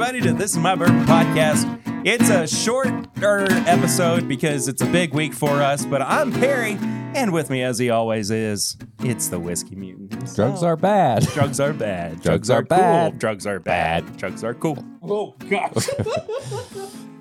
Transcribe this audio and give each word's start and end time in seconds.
everybody, 0.00 0.20
to 0.20 0.32
This 0.32 0.52
Is 0.52 0.58
My 0.58 0.76
Bourbon 0.76 1.04
podcast. 1.06 1.66
It's 2.06 2.30
a 2.30 2.46
shorter 2.46 3.48
episode 3.66 4.28
because 4.28 4.68
it's 4.68 4.80
a 4.80 4.86
big 4.86 5.12
week 5.12 5.34
for 5.34 5.60
us, 5.60 5.84
but 5.84 6.00
I'm 6.00 6.30
Perry, 6.30 6.78
and 7.16 7.32
with 7.32 7.50
me, 7.50 7.64
as 7.64 7.80
he 7.80 7.90
always 7.90 8.30
is, 8.30 8.76
it's 9.00 9.26
the 9.26 9.40
Whiskey 9.40 9.74
Mutants. 9.74 10.36
Drugs 10.36 10.62
oh. 10.62 10.68
are 10.68 10.76
bad. 10.76 11.24
Drugs 11.34 11.58
are 11.58 11.72
bad. 11.72 12.22
Drugs 12.22 12.48
are 12.48 12.62
cool. 12.62 12.78
bad. 12.78 13.18
Drugs 13.18 13.44
are 13.44 13.58
bad. 13.58 14.16
Drugs 14.16 14.44
are 14.44 14.54
cool. 14.54 14.78
Oh, 15.02 15.34
gosh. 15.50 15.72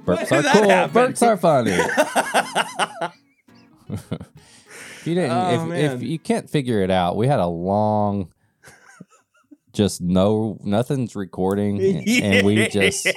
Burps 0.06 0.30
did 0.30 0.34
are 0.34 0.42
that 0.44 0.54
cool. 0.54 0.70
happen? 0.70 1.14
Burps 1.14 1.26
are 1.26 1.38
funny. 1.38 1.72
if 3.90 5.08
you 5.08 5.16
didn't, 5.16 5.32
Oh, 5.32 5.64
if, 5.64 5.68
man. 5.68 5.96
if 5.96 6.04
you 6.04 6.20
can't 6.20 6.48
figure 6.48 6.84
it 6.84 6.92
out, 6.92 7.18
we 7.18 7.26
had 7.26 7.40
a 7.40 7.48
long, 7.48 8.32
just 9.78 10.02
no, 10.02 10.58
nothing's 10.64 11.16
recording, 11.16 11.80
and 11.80 12.46
we 12.46 12.68
just 12.72 13.08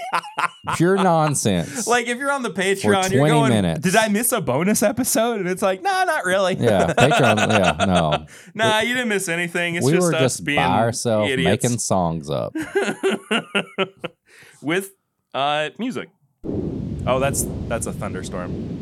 pure 0.77 0.97
nonsense. 0.97 1.87
like 1.87 2.07
if 2.07 2.19
you're 2.19 2.31
on 2.31 2.43
the 2.43 2.51
Patreon, 2.51 3.11
you're 3.11 3.21
20 3.27 3.31
going, 3.31 3.51
minutes. 3.51 3.81
did 3.81 3.97
I 3.97 4.09
miss 4.09 4.31
a 4.33 4.43
bonus 4.43 4.83
episode? 4.83 5.41
And 5.41 5.49
it's 5.49 5.63
like, 5.63 5.83
no, 5.83 6.05
not 6.05 6.25
really. 6.27 6.57
yeah, 6.57 6.87
Patreon. 6.99 7.49
Yeah, 7.49 7.85
no, 7.87 8.27
nah, 8.55 8.81
you 8.81 8.95
didn't 8.95 9.09
miss 9.09 9.29
anything. 9.29 9.77
It's 9.77 9.87
we 9.87 9.93
just 9.93 10.07
were 10.07 10.15
us 10.15 10.21
just 10.21 10.45
being 10.45 10.59
by 10.59 10.67
ourselves 10.67 11.31
idiots. 11.31 11.65
making 11.65 11.79
songs 11.79 12.29
up. 12.29 12.55
with 14.63 14.93
uh 15.33 15.71
music. 15.79 16.11
Oh, 17.07 17.19
that's 17.19 17.47
that's 17.69 17.87
a 17.87 17.93
thunderstorm. 17.93 18.77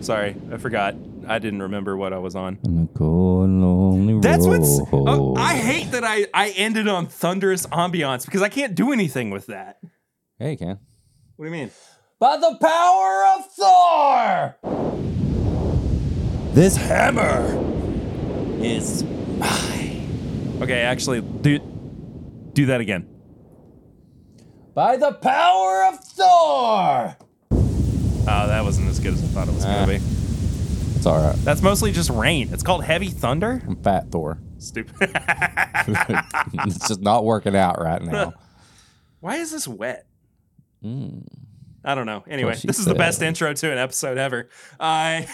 Sorry, 0.00 0.34
I 0.50 0.56
forgot. 0.56 0.94
I 1.26 1.38
didn't 1.38 1.62
remember 1.62 1.96
what 1.96 2.12
I 2.12 2.18
was 2.18 2.34
on. 2.34 2.58
On 2.66 2.88
a 2.92 2.98
cold, 2.98 3.50
lonely 3.50 4.20
That's 4.20 4.46
what's. 4.46 4.80
Oh, 4.92 5.34
I 5.36 5.54
hate 5.54 5.90
that 5.92 6.04
I 6.04 6.26
I 6.34 6.50
ended 6.50 6.88
on 6.88 7.06
thunderous 7.06 7.66
ambiance 7.66 8.24
because 8.24 8.42
I 8.42 8.48
can't 8.48 8.74
do 8.74 8.92
anything 8.92 9.30
with 9.30 9.46
that. 9.46 9.78
Hey, 10.38 10.52
you 10.52 10.56
can. 10.56 10.78
What 11.36 11.46
do 11.46 11.50
you 11.50 11.56
mean? 11.56 11.70
By 12.18 12.36
the 12.36 12.56
power 12.60 13.24
of 13.36 13.46
Thor. 13.52 14.56
This 16.54 16.76
hammer 16.76 17.58
is 18.62 19.02
mine. 19.38 20.58
Okay, 20.62 20.80
actually, 20.82 21.20
do 21.20 21.58
do 22.52 22.66
that 22.66 22.80
again. 22.80 23.08
By 24.74 24.96
the 24.96 25.12
power 25.12 25.84
of 25.92 25.98
Thor. 26.04 27.16
Oh, 28.24 28.46
that 28.46 28.62
wasn't 28.64 28.88
as 28.88 29.00
good 29.00 29.14
as 29.14 29.22
I 29.22 29.26
thought 29.28 29.48
it 29.48 29.54
was 29.54 29.64
Ah. 29.64 29.84
gonna 29.86 29.98
be. 29.98 30.04
It's 31.02 31.06
all 31.08 31.20
right. 31.20 31.34
That's 31.38 31.62
mostly 31.62 31.90
just 31.90 32.10
rain. 32.10 32.50
It's 32.52 32.62
called 32.62 32.84
heavy 32.84 33.08
thunder. 33.08 33.60
I'm 33.66 33.74
fat 33.74 34.12
Thor. 34.12 34.38
Stupid. 34.58 34.94
it's 35.00 36.86
just 36.86 37.00
not 37.00 37.24
working 37.24 37.56
out 37.56 37.82
right 37.82 38.00
now. 38.00 38.34
Why 39.18 39.38
is 39.38 39.50
this 39.50 39.66
wet? 39.66 40.06
Mm. 40.80 41.26
I 41.84 41.96
don't 41.96 42.06
know. 42.06 42.22
Anyway, 42.28 42.54
this 42.62 42.78
is 42.78 42.84
the 42.84 42.94
best 42.94 43.20
intro 43.20 43.52
to 43.52 43.72
an 43.72 43.78
episode 43.78 44.16
ever. 44.16 44.48
I. 44.78 45.26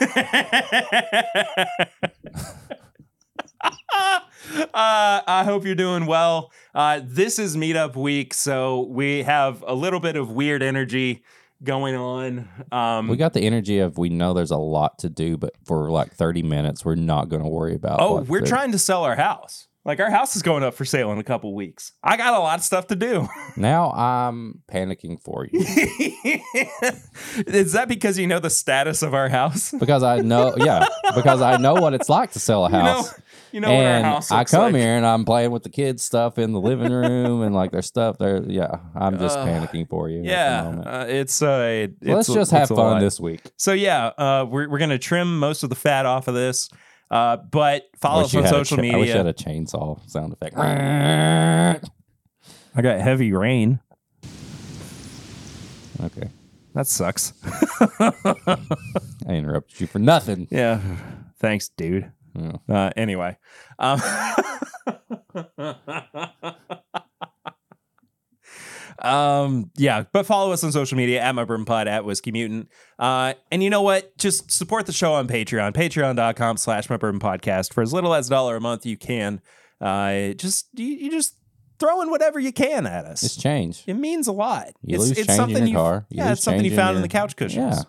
uh, 3.61 5.21
I 5.27 5.43
hope 5.45 5.67
you're 5.67 5.75
doing 5.75 6.07
well. 6.07 6.51
Uh, 6.75 7.03
this 7.05 7.39
is 7.39 7.59
meetup 7.59 7.95
week, 7.95 8.33
so 8.33 8.87
we 8.89 9.23
have 9.25 9.63
a 9.67 9.75
little 9.75 10.01
bit 10.01 10.17
of 10.17 10.33
weird 10.33 10.63
energy 10.63 11.23
going 11.63 11.95
on. 11.97 12.49
Um, 12.73 13.09
We 13.09 13.17
got 13.17 13.33
the 13.33 13.41
energy 13.43 13.79
of 13.81 13.99
we 13.99 14.09
know 14.09 14.35
there's 14.35 14.51
a 14.51 14.57
lot 14.59 14.99
to 15.01 15.09
do, 15.09 15.37
but 15.37 15.55
for 15.65 15.91
like 15.91 16.13
30 16.15 16.43
minutes, 16.43 16.85
we're 16.85 16.95
not 16.95 17.29
going 17.29 17.43
to 17.43 17.49
worry 17.49 17.75
about. 17.75 18.01
oh, 18.01 18.21
we're 18.23 18.41
the- 18.43 18.47
trying 18.47 18.73
to 18.73 18.79
sell 18.79 19.05
our 19.05 19.17
house. 19.17 19.67
Like 19.85 20.01
our 20.01 20.11
house 20.11 20.37
is 20.37 20.43
going 20.43 20.63
up 20.65 20.75
for 20.75 20.85
sale 20.85 21.11
in 21.13 21.19
a 21.19 21.25
couple 21.25 21.55
weeks. 21.55 21.93
I 22.05 22.19
got 22.19 22.35
a 22.35 22.39
lot 22.41 22.59
of 22.59 22.65
stuff 22.65 22.89
to 22.89 22.97
do. 22.97 23.27
Now 23.57 23.91
I'm 23.93 24.63
panicking 24.71 25.21
for 25.21 25.47
you 25.51 25.59
is 27.47 27.73
that 27.73 27.87
because 27.89 28.19
you 28.19 28.27
know 28.27 28.39
the 28.39 28.51
status 28.51 29.03
of 29.03 29.15
our 29.15 29.29
house? 29.29 29.73
because 29.79 30.03
I 30.03 30.19
know, 30.21 30.55
yeah, 30.57 30.87
because 31.15 31.41
I 31.43 31.57
know 31.57 31.75
what 31.75 31.95
it's 31.95 32.09
like 32.09 32.33
to 32.33 32.39
sell 32.39 32.67
a 32.67 32.69
You 32.71 32.77
know, 32.77 32.85
house. 32.85 33.15
You 33.53 33.61
know 33.61 33.73
what 33.73 33.85
our 33.85 33.91
and 33.93 34.05
house 34.05 34.31
I 34.31 34.45
come 34.45 34.73
like. 34.73 34.77
here 34.77 34.97
and 34.97 35.07
I'm 35.07 35.25
playing 35.25 35.51
with 35.51 35.63
the 35.63 35.71
kids' 35.71 36.03
stuff 36.05 36.39
in 36.39 36.53
the 36.53 36.61
living 36.61 36.93
room 36.93 37.43
and 37.43 37.55
like 37.55 37.71
their 37.73 37.83
stuff 37.83 38.19
there. 38.19 38.43
Yeah, 38.47 38.79
I'm 38.95 39.19
just 39.19 39.39
Uh, 39.39 39.47
panicking 39.47 39.89
for 39.89 40.09
you. 40.09 40.23
Yeah, 40.23 40.83
uh, 40.85 41.07
it's 41.09 41.43
uh, 41.43 41.89
it's 42.01 42.03
Let's 42.03 42.33
just 42.33 42.51
have 42.53 42.69
fun 42.69 43.01
this 43.01 43.19
week. 43.21 43.41
So 43.57 43.73
yeah, 43.73 44.07
uh, 44.19 44.47
we're 44.49 44.69
we're 44.69 44.79
gonna 44.79 44.99
trim 44.99 45.39
most 45.39 45.63
of 45.63 45.71
the 45.71 45.77
fat 45.77 46.07
off 46.07 46.29
of 46.29 46.35
this, 46.35 46.69
uh, 47.11 47.37
but 47.37 47.85
follow 48.01 48.25
us 48.25 48.35
on 48.35 48.47
social 48.47 48.77
cha- 48.77 48.83
I 48.83 48.97
wish 48.97 49.09
you 49.09 49.17
had 49.17 49.27
a 49.27 49.33
chainsaw 49.33 50.01
sound 50.09 50.33
effect. 50.33 50.57
I 50.57 51.81
got 52.83 53.01
heavy 53.01 53.33
rain. 53.33 53.81
Okay. 56.01 56.29
That 56.75 56.87
sucks. 56.87 57.33
I 57.99 58.57
interrupted 59.29 59.81
you 59.81 59.87
for 59.89 59.99
nothing. 59.99 60.47
yeah, 60.51 60.81
thanks, 61.41 61.71
dude. 61.71 62.13
Yeah. 62.35 62.57
Uh, 62.69 62.91
anyway, 62.97 63.37
um, 63.79 64.01
um, 69.01 69.71
yeah, 69.77 70.05
but 70.13 70.27
follow 70.27 70.53
us 70.53 70.65
on 70.65 70.73
social 70.73 70.97
media 70.97 71.21
at 71.21 71.35
my 71.35 71.45
bourbon 71.45 71.65
pod 71.65 71.89
at 71.89 72.05
whiskey 72.05 72.33
mutant. 72.33 72.69
Uh, 72.99 73.35
and 73.51 73.63
you 73.63 73.71
know 73.71 73.83
what? 73.83 74.17
Just 74.19 74.51
support 74.51 74.87
the 74.87 74.93
show 74.93 75.15
on 75.15 75.29
Patreon, 75.29 75.73
patreon.com 75.73 76.57
slash 76.57 76.91
my 76.91 76.97
bourbon 76.97 77.21
podcast. 77.21 77.73
For 77.73 77.83
as 77.83 77.93
little 77.93 78.15
as 78.15 78.27
a 78.29 78.31
dollar 78.31 78.57
a 78.57 78.61
month, 78.61 78.87
you 78.87 78.97
can. 78.97 79.41
Uh, 79.81 80.33
just 80.33 80.69
you, 80.75 80.87
you 80.87 81.11
just 81.11 81.37
throw 81.79 82.03
in 82.03 82.11
whatever 82.11 82.39
you 82.41 82.53
can 82.53 82.87
at 82.87 83.05
us. 83.05 83.23
It's 83.23 83.37
change. 83.37 83.85
it 83.87 83.95
means 83.95 84.27
a 84.27 84.33
lot. 84.33 84.73
You 84.83 84.97
it's 84.97 85.09
lose 85.09 85.11
it's 85.11 85.19
change 85.19 85.31
in 85.31 85.37
something 85.37 85.57
your 85.59 85.69
you 85.69 85.77
car. 85.77 86.07
You 86.11 86.17
yeah, 86.19 86.33
it's 86.33 86.43
something 86.43 86.65
you 86.65 86.71
change 86.71 86.79
in 86.79 86.85
found 86.85 86.97
in 86.97 87.03
the 87.03 87.09
couch 87.09 87.37
cushions. 87.37 87.77
Yeah. 87.77 87.83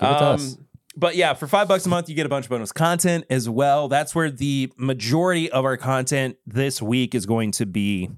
Give 0.00 0.16
it 0.16 0.18
to 0.18 0.24
us. 0.24 0.54
Um, 0.54 0.66
but 0.96 1.14
yeah, 1.16 1.34
for 1.34 1.46
five 1.46 1.68
bucks 1.68 1.86
a 1.86 1.88
month, 1.88 2.08
you 2.08 2.14
get 2.14 2.26
a 2.26 2.28
bunch 2.28 2.46
of 2.46 2.50
bonus 2.50 2.72
content 2.72 3.24
as 3.30 3.48
well. 3.48 3.88
That's 3.88 4.14
where 4.14 4.30
the 4.30 4.72
majority 4.76 5.50
of 5.50 5.64
our 5.64 5.76
content 5.76 6.36
this 6.46 6.82
week 6.82 7.14
is 7.14 7.26
going 7.26 7.52
to 7.52 7.66
be, 7.66 8.10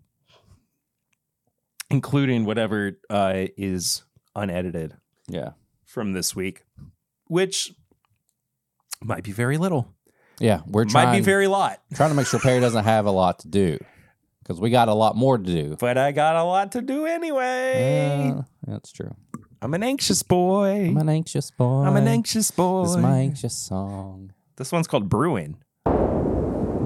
including 1.91 2.45
whatever 2.45 2.99
uh, 3.11 3.47
is 3.57 4.03
unedited 4.35 4.97
Yeah. 5.29 5.51
from 5.85 6.13
this 6.13 6.35
week, 6.35 6.65
which 7.27 7.73
might 9.03 9.25
be 9.25 9.33
very 9.33 9.59
little, 9.59 9.93
Yeah. 10.41 10.61
We're 10.67 10.85
trying, 10.85 11.09
might 11.09 11.17
be 11.19 11.23
very 11.25 11.47
lot. 11.49 11.81
trying 11.95 12.11
to 12.11 12.15
make 12.17 12.27
sure 12.27 12.41
Perry 12.41 12.61
doesn't 12.61 12.85
have 12.85 13.05
a 13.07 13.11
lot 13.11 13.41
to 13.41 13.49
do 13.49 13.79
because 14.43 14.61
we 14.61 14.71
got 14.71 14.89
a 14.89 14.95
lot 14.95 15.17
more 15.17 15.37
to 15.39 15.45
do. 15.45 15.77
But 15.79 15.99
I 15.99 16.13
got 16.13 16.37
a 16.37 16.45
lot 16.45 16.73
to 16.73 16.81
do 16.83 17.05
anyway. 17.07 18.33
Yeah, 18.35 18.43
that's 18.67 18.91
true. 18.93 19.15
I'm 19.63 19.75
an 19.75 19.85
anxious 19.85 20.25
boy. 20.25 20.89
I'm 20.89 20.97
an 20.97 21.09
anxious 21.09 21.53
boy. 21.53 21.85
I'm 21.85 21.95
an 21.95 22.09
anxious 22.09 22.51
boy. 22.51 22.83
This 22.83 22.91
is 22.91 22.97
my 22.97 23.19
anxious 23.19 23.57
song. 23.57 24.33
This 24.57 24.73
one's 24.73 24.89
called 24.89 25.09
Brewing. 25.09 25.57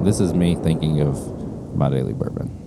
This 0.03 0.21
is 0.21 0.35
me 0.35 0.57
thinking 0.57 1.01
of 1.01 1.75
my 1.75 1.89
daily 1.89 2.13
bourbon. 2.13 2.65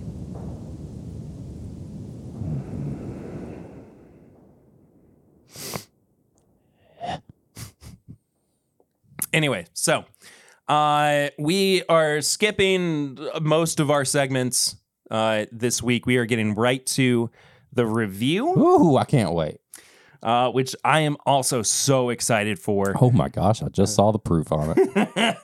Anyway, 9.32 9.64
so 9.74 10.04
uh, 10.66 11.28
we 11.38 11.84
are 11.88 12.20
skipping 12.20 13.16
most 13.40 13.78
of 13.78 13.88
our 13.88 14.04
segments 14.04 14.74
uh, 15.08 15.46
this 15.52 15.80
week. 15.80 16.04
We 16.04 16.16
are 16.16 16.24
getting 16.24 16.56
right 16.56 16.84
to 16.86 17.30
the 17.72 17.86
review, 17.86 18.48
Ooh, 18.48 18.96
I 18.96 19.04
can't 19.04 19.32
wait. 19.32 19.59
Uh, 20.22 20.50
which 20.50 20.74
I 20.84 21.00
am 21.00 21.16
also 21.26 21.62
so 21.62 22.10
excited 22.10 22.58
for. 22.58 22.94
Oh 23.02 23.10
my 23.10 23.28
gosh, 23.28 23.62
I 23.62 23.68
just 23.68 23.94
saw 23.94 24.10
the 24.12 24.18
proof 24.18 24.52
on 24.52 24.74
it. 24.76 25.36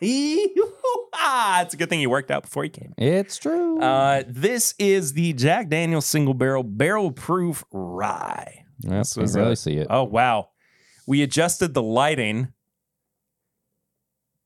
ah, 1.14 1.62
it's 1.62 1.74
a 1.74 1.76
good 1.76 1.88
thing 1.88 2.00
you 2.00 2.10
worked 2.10 2.30
out 2.30 2.42
before 2.42 2.64
you 2.64 2.70
came. 2.70 2.94
It's 2.98 3.38
true. 3.38 3.80
Uh, 3.80 4.22
this 4.28 4.74
is 4.78 5.12
the 5.14 5.32
Jack 5.32 5.68
Daniel's 5.68 6.06
single 6.06 6.34
barrel 6.34 6.62
barrel 6.62 7.10
proof 7.12 7.64
rye. 7.72 8.64
yep, 8.80 8.92
this 8.92 9.14
can 9.14 9.22
was 9.22 9.34
really 9.34 9.52
a- 9.52 9.56
see 9.56 9.76
it. 9.78 9.86
Oh 9.90 10.04
wow, 10.04 10.50
we 11.06 11.22
adjusted 11.22 11.74
the 11.74 11.82
lighting. 11.82 12.52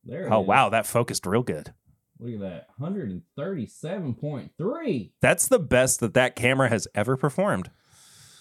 there 0.05 0.33
Oh 0.33 0.41
wow, 0.41 0.69
that 0.71 0.87
focused 0.87 1.27
real 1.27 1.43
good. 1.43 1.75
Look 2.23 2.35
at 2.35 2.41
that. 2.41 2.67
137.3. 2.79 5.11
That's 5.23 5.49
the 5.49 5.59
best 5.59 6.01
that 6.01 6.13
that 6.15 6.37
camera 6.37 6.69
has 6.69 6.87
ever 6.95 7.17
performed. 7.17 7.71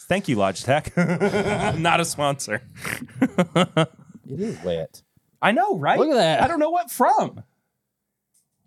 Thank 0.09 0.27
you, 0.27 0.35
Logitech. 0.37 1.77
Not 1.79 1.99
a 2.01 2.05
sponsor. 2.05 2.61
It 3.55 4.39
is 4.39 4.61
wet. 4.63 5.01
I 5.41 5.51
know, 5.51 5.77
right? 5.77 5.97
Look 5.97 6.09
at 6.09 6.15
that. 6.15 6.41
I 6.43 6.47
don't 6.47 6.59
know 6.59 6.71
what 6.71 6.91
from. 6.91 7.43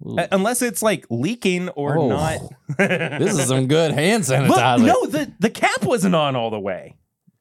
Ooh. 0.07 0.17
Uh, 0.19 0.27
unless 0.33 0.63
it's 0.63 0.83
like 0.83 1.05
leaking 1.11 1.69
or 1.71 1.99
Oh. 1.99 2.09
not. 2.09 2.41
this 2.79 3.39
is 3.39 3.47
some 3.49 3.67
good 3.69 3.93
hand 3.93 4.27
Look, 4.29 4.39
sanitizer. 4.41 4.87
no, 4.87 5.07
the, 5.07 5.33
the 5.39 5.51
cap 5.51 5.85
wasn't 5.85 6.15
on 6.15 6.35
all 6.35 6.51
the 6.51 6.59
way. 6.59 6.97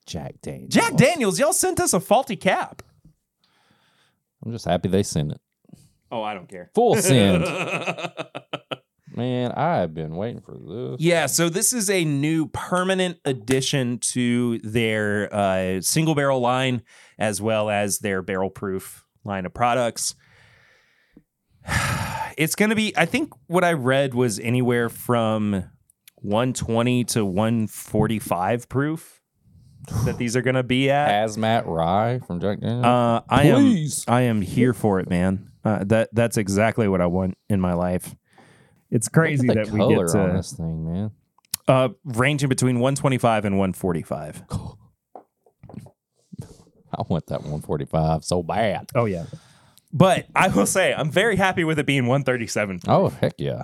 Jack 0.06 0.36
Daniels. 0.42 0.74
Jack 0.74 0.96
Daniels, 0.96 1.40
y'all 1.40 1.54
sent 1.54 1.80
us 1.80 1.94
a 1.94 2.00
faulty 2.00 2.36
cap. 2.36 2.82
I'm 4.46 4.52
just 4.52 4.66
happy 4.66 4.90
they 4.90 5.04
sent 5.04 5.32
it. 5.32 5.42
Oh, 6.12 6.22
I 6.24 6.34
don't 6.34 6.50
care. 6.50 6.70
Full 6.76 6.96
send. 6.98 7.44
Man, 9.22 9.52
I 9.52 9.78
have 9.78 9.94
been 9.94 10.16
waiting 10.16 10.42
for 10.42 10.54
this. 10.58 11.00
Yeah, 11.00 11.28
so 11.28 11.48
this 11.48 11.74
is 11.74 11.92
a 11.92 12.04
new 12.04 12.48
permanent 12.48 13.20
addition 13.24 14.00
to 14.00 14.58
their 14.64 15.32
uh, 15.32 15.82
single 15.82 16.16
barrel 16.16 16.40
line 16.40 16.82
as 17.20 17.40
well 17.40 17.70
as 17.70 18.00
their 18.00 18.24
barrel 18.24 18.50
proof 18.50 19.06
line 19.24 19.46
of 19.46 19.54
products. 19.54 20.16
It's 22.38 22.56
going 22.56 22.70
to 22.70 22.76
be, 22.78 22.94
I 22.98 23.06
think 23.06 23.34
what 23.48 23.64
I 23.64 23.74
read 23.74 24.16
was 24.16 24.40
anywhere 24.40 24.88
from 24.90 25.66
120 26.16 27.04
to 27.04 27.26
145 27.26 28.70
proof 28.70 29.22
that 30.06 30.18
these 30.18 30.36
are 30.38 30.42
going 30.42 30.56
to 30.56 30.64
be 30.64 30.90
at. 30.90 31.28
Hazmat 31.28 31.68
Rye 31.68 32.20
from 32.26 32.40
Jack 32.40 32.62
Daniels. 32.62 32.86
Uh, 32.86 33.22
I 33.30 33.44
am 33.44 33.62
Please. 33.62 34.06
I 34.08 34.22
am 34.22 34.42
here 34.42 34.74
for 34.74 35.00
it, 35.02 35.10
man. 35.10 35.52
Uh, 35.64 35.84
that 35.84 36.10
that's 36.14 36.38
exactly 36.38 36.88
what 36.88 37.02
I 37.02 37.06
want 37.06 37.38
in 37.50 37.60
my 37.60 37.74
life. 37.74 38.16
It's 38.92 39.08
crazy 39.08 39.48
Look 39.48 39.56
that 39.58 39.68
the 39.68 39.74
we 39.74 39.80
color 39.80 40.06
get 40.06 40.16
on 40.16 40.36
this 40.36 40.52
thing, 40.52 40.86
man. 40.86 41.12
uh, 41.68 41.90
ranging 42.04 42.50
between 42.50 42.76
125 42.80 43.46
and 43.46 43.58
145. 43.58 44.44
I 46.94 47.04
want 47.08 47.28
that 47.28 47.40
145 47.42 48.24
so 48.26 48.44
bad. 48.44 48.90
Oh 48.96 49.06
yeah. 49.06 49.26
But 49.94 50.26
I 50.36 50.50
will 50.50 50.66
say 50.66 50.94
I'm 50.94 51.10
very 51.12 51.36
happy 51.38 51.64
with 51.64 51.80
it 51.80 51.86
being 51.86 52.06
137. 52.06 52.82
Oh 52.88 53.10
heck 53.10 53.34
yeah! 53.38 53.64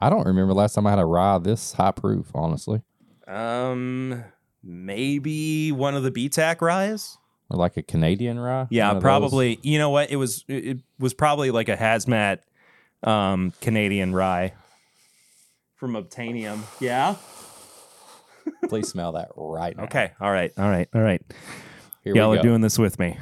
I 0.00 0.10
don't 0.10 0.26
remember 0.26 0.54
last 0.54 0.74
time 0.74 0.86
I 0.86 0.90
had 0.90 0.98
a 0.98 1.04
rye 1.04 1.38
this 1.38 1.72
high 1.72 1.92
proof. 1.92 2.26
Honestly, 2.34 2.82
Um 3.26 4.24
maybe 4.62 5.70
one 5.72 5.94
of 5.94 6.02
the 6.02 6.10
BTAC 6.10 6.60
ryes? 6.60 7.16
or 7.50 7.56
like 7.56 7.76
a 7.76 7.82
Canadian 7.82 8.38
rye. 8.38 8.66
Yeah, 8.70 8.88
of 8.90 8.96
those. 8.96 9.02
probably. 9.02 9.58
You 9.62 9.78
know 9.78 9.90
what? 9.90 10.10
It 10.10 10.16
was 10.16 10.44
it 10.48 10.64
it 10.66 10.78
was 10.98 11.14
probably 11.14 11.50
like 11.50 11.68
a 11.68 11.76
hazmat 11.76 12.40
um 13.02 13.52
Canadian 13.60 14.12
rye 14.14 14.52
from 15.76 15.92
Obtanium. 15.94 16.60
Yeah. 16.80 17.16
Please 18.68 18.88
smell 18.88 19.12
that 19.12 19.28
right 19.36 19.76
now. 19.76 19.84
Okay. 19.84 20.12
All 20.20 20.30
right. 20.32 20.52
All 20.58 20.68
right. 20.68 20.88
All 20.94 21.00
right. 21.02 21.22
Here 22.02 22.14
Y'all 22.16 22.30
we 22.30 22.38
are 22.38 22.42
doing 22.42 22.60
this 22.62 22.78
with 22.78 22.98
me. 22.98 23.16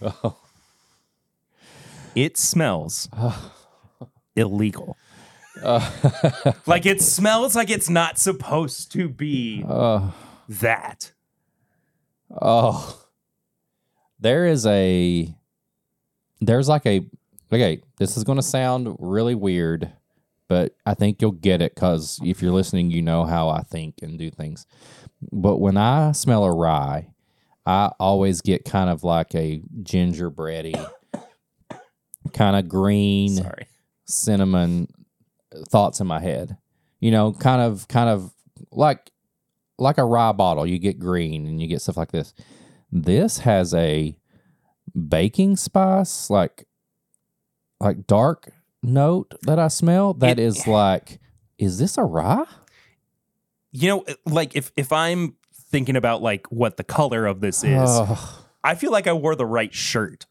Oh. 0.00 0.36
It 2.14 2.36
smells 2.36 3.08
illegal. 4.36 4.98
Uh, 5.62 5.90
Like 6.66 6.84
it 6.84 7.00
smells 7.00 7.56
like 7.56 7.70
it's 7.70 7.88
not 7.88 8.18
supposed 8.18 8.92
to 8.92 9.08
be 9.08 9.64
uh, 9.66 10.10
that. 10.46 11.12
oh, 12.38 13.01
there 14.22 14.46
is 14.46 14.64
a 14.66 15.34
there's 16.40 16.68
like 16.68 16.86
a 16.86 17.04
okay. 17.52 17.82
This 17.98 18.16
is 18.16 18.24
going 18.24 18.36
to 18.36 18.42
sound 18.42 18.96
really 18.98 19.34
weird, 19.34 19.92
but 20.48 20.74
I 20.86 20.94
think 20.94 21.20
you'll 21.20 21.32
get 21.32 21.60
it 21.60 21.74
because 21.74 22.18
if 22.24 22.40
you're 22.40 22.52
listening, 22.52 22.90
you 22.90 23.02
know 23.02 23.24
how 23.24 23.48
I 23.48 23.62
think 23.62 23.96
and 24.02 24.18
do 24.18 24.30
things. 24.30 24.66
But 25.30 25.58
when 25.58 25.76
I 25.76 26.12
smell 26.12 26.44
a 26.44 26.54
rye, 26.54 27.08
I 27.66 27.90
always 28.00 28.40
get 28.40 28.64
kind 28.64 28.90
of 28.90 29.04
like 29.04 29.34
a 29.34 29.62
gingerbready, 29.82 30.74
kind 32.32 32.56
of 32.56 32.68
green 32.68 33.36
Sorry. 33.36 33.66
cinnamon 34.06 34.88
thoughts 35.68 36.00
in 36.00 36.06
my 36.06 36.20
head. 36.20 36.56
You 37.00 37.10
know, 37.10 37.32
kind 37.32 37.60
of 37.60 37.88
kind 37.88 38.08
of 38.08 38.32
like 38.70 39.10
like 39.78 39.98
a 39.98 40.04
rye 40.04 40.32
bottle. 40.32 40.66
You 40.66 40.78
get 40.78 40.98
green 41.00 41.46
and 41.46 41.60
you 41.60 41.66
get 41.66 41.82
stuff 41.82 41.96
like 41.96 42.12
this. 42.12 42.32
This 42.92 43.38
has 43.38 43.72
a 43.74 44.14
baking 45.08 45.56
spice 45.56 46.28
like 46.28 46.66
like 47.80 48.06
dark 48.06 48.52
note 48.82 49.32
that 49.42 49.58
I 49.58 49.68
smell 49.68 50.12
that 50.14 50.38
It- 50.38 50.42
is 50.42 50.66
like 50.66 51.18
is 51.58 51.78
this 51.78 51.96
a 51.98 52.02
rye? 52.04 52.44
You 53.70 53.88
know, 53.88 54.04
like 54.26 54.54
if 54.54 54.70
if 54.76 54.92
I'm 54.92 55.36
thinking 55.70 55.96
about 55.96 56.20
like 56.22 56.46
what 56.52 56.76
the 56.76 56.84
color 56.84 57.24
of 57.26 57.40
this 57.40 57.64
is. 57.64 58.00
I 58.64 58.74
feel 58.76 58.92
like 58.92 59.06
I 59.06 59.12
wore 59.14 59.34
the 59.34 59.46
right 59.46 59.72
shirt. 59.74 60.26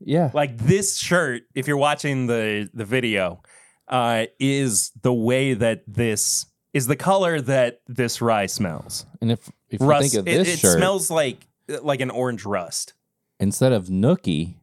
yeah. 0.00 0.30
Like 0.32 0.56
this 0.56 0.96
shirt, 0.96 1.42
if 1.54 1.66
you're 1.66 1.76
watching 1.76 2.26
the 2.28 2.70
the 2.72 2.84
video, 2.84 3.42
uh, 3.88 4.26
is 4.38 4.92
the 5.02 5.12
way 5.12 5.54
that 5.54 5.82
this 5.88 6.46
is 6.72 6.86
the 6.86 6.96
color 6.96 7.40
that 7.40 7.80
this 7.88 8.20
rye 8.22 8.46
smells. 8.46 9.04
And 9.20 9.32
if 9.32 9.50
if 9.68 9.80
you 9.80 9.86
Rust. 9.86 10.12
think 10.12 10.20
of 10.20 10.28
it 10.28 10.38
this 10.44 10.54
it 10.54 10.58
shirt 10.60 10.76
smells 10.78 11.10
like 11.10 11.46
like 11.82 12.00
an 12.00 12.10
orange 12.10 12.44
rust. 12.44 12.94
instead 13.40 13.72
of 13.72 13.86
nookie, 13.86 14.54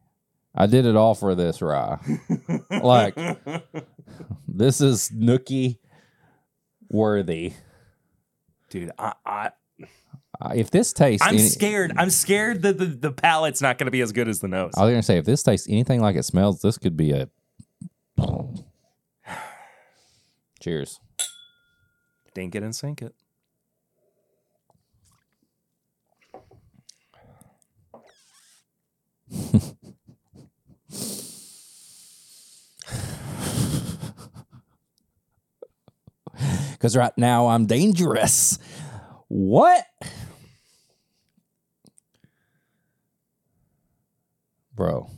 I 0.54 0.66
did 0.66 0.86
it 0.86 0.96
all 0.96 1.14
for 1.14 1.34
this 1.34 1.60
rye. 1.62 1.98
like 2.70 3.14
this 4.48 4.80
is 4.80 5.10
nookie 5.10 5.78
worthy. 6.90 7.52
Dude, 8.70 8.90
I, 8.98 9.12
I 9.26 9.50
Uh, 10.40 10.52
if 10.56 10.70
this 10.70 10.92
tastes, 10.92 11.24
I'm 11.26 11.34
any- 11.34 11.42
scared. 11.48 11.92
I'm 11.96 12.10
scared 12.10 12.62
that 12.62 12.78
the, 12.78 12.86
the 12.86 13.12
palate's 13.12 13.60
not 13.62 13.78
going 13.78 13.86
to 13.86 13.90
be 13.92 14.00
as 14.00 14.10
good 14.12 14.28
as 14.28 14.40
the 14.40 14.48
nose. 14.48 14.72
I 14.76 14.84
was 14.84 14.90
gonna 14.92 15.02
say 15.02 15.18
if 15.18 15.24
this 15.24 15.42
tastes 15.42 15.68
anything 15.68 16.00
like 16.00 16.16
it 16.16 16.24
smells, 16.24 16.60
this 16.62 16.78
could 16.78 16.96
be 16.96 17.12
a. 17.12 17.28
Cheers. 20.60 21.00
Dink 22.34 22.54
it 22.54 22.62
and 22.62 22.74
sink 22.74 23.02
it. 23.02 23.14
Because 36.72 36.96
right 36.96 37.16
now 37.16 37.46
I'm 37.46 37.64
dangerous. 37.66 38.58
What? 39.28 39.86
Bro. 44.74 45.08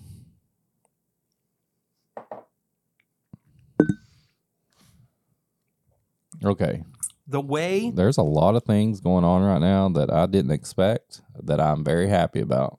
Okay. 6.44 6.84
The 7.26 7.40
way 7.40 7.90
There's 7.90 8.18
a 8.18 8.22
lot 8.22 8.54
of 8.54 8.62
things 8.62 9.00
going 9.00 9.24
on 9.24 9.42
right 9.42 9.60
now 9.60 9.88
that 9.88 10.12
I 10.12 10.26
didn't 10.26 10.52
expect 10.52 11.22
that 11.42 11.60
I'm 11.60 11.82
very 11.82 12.08
happy 12.08 12.40
about. 12.40 12.78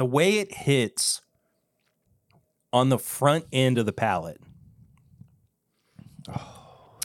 The 0.00 0.06
way 0.06 0.38
it 0.38 0.50
hits 0.50 1.20
on 2.72 2.88
the 2.88 2.98
front 2.98 3.44
end 3.52 3.76
of 3.76 3.84
the 3.84 3.92
palate 3.92 4.40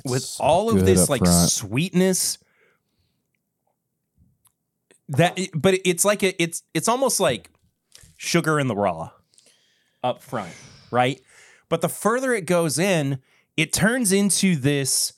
with 0.05 0.23
so 0.23 0.41
all 0.41 0.69
of 0.69 0.85
this 0.85 1.09
like 1.09 1.19
front. 1.19 1.49
sweetness 1.49 2.37
that 5.09 5.37
but 5.53 5.75
it's 5.83 6.05
like 6.05 6.23
a, 6.23 6.41
it's 6.41 6.63
it's 6.73 6.87
almost 6.87 7.19
like 7.19 7.49
sugar 8.15 8.61
in 8.61 8.67
the 8.67 8.75
raw 8.77 9.09
up 10.01 10.23
front 10.23 10.53
right 10.89 11.19
but 11.67 11.81
the 11.81 11.89
further 11.89 12.33
it 12.33 12.45
goes 12.45 12.79
in 12.79 13.19
it 13.57 13.73
turns 13.73 14.13
into 14.13 14.55
this 14.55 15.11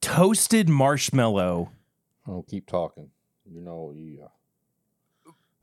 toasted 0.00 0.68
marshmallow 0.68 1.70
Oh, 2.26 2.42
keep 2.42 2.66
talking. 2.66 3.10
You 3.44 3.60
know, 3.60 3.92
yeah. 3.96 4.26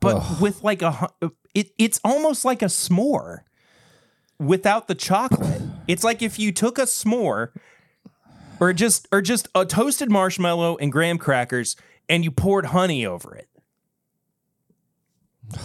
But 0.00 0.16
Ugh. 0.16 0.40
with 0.40 0.62
like 0.62 0.82
a 0.82 1.10
it 1.54 1.72
it's 1.78 2.00
almost 2.04 2.44
like 2.44 2.62
a 2.62 2.66
s'more 2.66 3.40
without 4.38 4.88
the 4.88 4.94
chocolate. 4.94 5.62
It's 5.88 6.04
like 6.04 6.22
if 6.22 6.38
you 6.38 6.52
took 6.52 6.78
a 6.78 6.82
s'more 6.82 7.48
or 8.60 8.72
just 8.72 9.08
or 9.10 9.20
just 9.22 9.48
a 9.56 9.66
toasted 9.66 10.08
marshmallow 10.08 10.76
and 10.76 10.92
graham 10.92 11.18
crackers 11.18 11.74
and 12.08 12.22
you 12.22 12.30
poured 12.30 12.66
honey 12.66 13.04
over 13.04 13.34
it. 13.34 13.48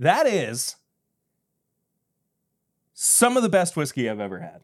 That 0.00 0.28
is 0.28 0.76
some 2.94 3.36
of 3.36 3.42
the 3.42 3.48
best 3.48 3.76
whiskey 3.76 4.08
I've 4.08 4.20
ever 4.20 4.38
had. 4.38 4.60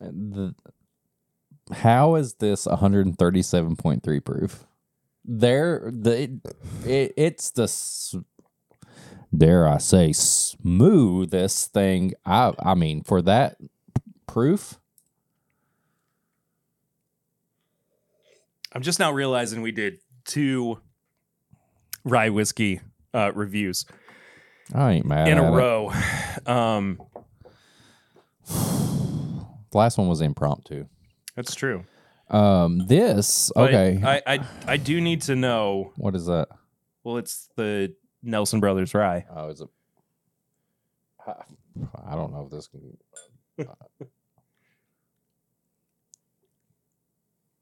The, 0.00 0.54
how 1.72 2.14
is 2.14 2.34
this 2.34 2.66
137.3 2.66 4.24
proof? 4.24 4.64
There, 5.28 5.90
the 5.92 6.22
it, 6.22 6.30
it, 6.86 7.12
it's 7.16 7.50
the 7.50 8.24
dare 9.36 9.66
I 9.68 9.78
say 9.78 10.12
smoothest 10.12 11.72
thing. 11.72 12.14
I 12.24 12.52
I 12.60 12.74
mean 12.74 13.02
for 13.02 13.20
that 13.22 13.56
proof. 14.28 14.78
I'm 18.72 18.82
just 18.82 18.98
now 18.98 19.10
realizing 19.12 19.62
we 19.62 19.72
did 19.72 20.00
two 20.24 20.78
rye 22.04 22.28
whiskey 22.28 22.80
uh, 23.14 23.32
reviews 23.34 23.84
I 24.74 24.92
ain't 24.92 25.06
mad 25.06 25.28
in 25.28 25.38
a 25.38 25.46
it. 25.52 25.56
row. 25.56 25.92
Um, 26.46 27.00
The 28.48 29.46
last 29.78 29.96
one 29.98 30.08
was 30.08 30.20
impromptu. 30.20 30.86
that's 31.34 31.54
true. 31.54 31.84
Um, 32.28 32.86
this 32.86 33.52
But 33.54 33.74
okay. 33.74 34.00
I, 34.04 34.34
I 34.34 34.46
I 34.66 34.76
do 34.76 35.00
need 35.00 35.22
to 35.22 35.36
know 35.36 35.92
what 35.96 36.16
is 36.16 36.26
that? 36.26 36.48
Well, 37.04 37.18
it's 37.18 37.48
the 37.56 37.94
Nelson 38.22 38.58
Brothers 38.58 38.94
rye. 38.94 39.26
Oh, 39.30 39.48
is 39.48 39.60
it? 39.60 39.68
I 41.26 42.14
don't 42.14 42.32
know 42.32 42.44
if 42.44 42.50
this 42.50 42.68
can. 42.68 42.96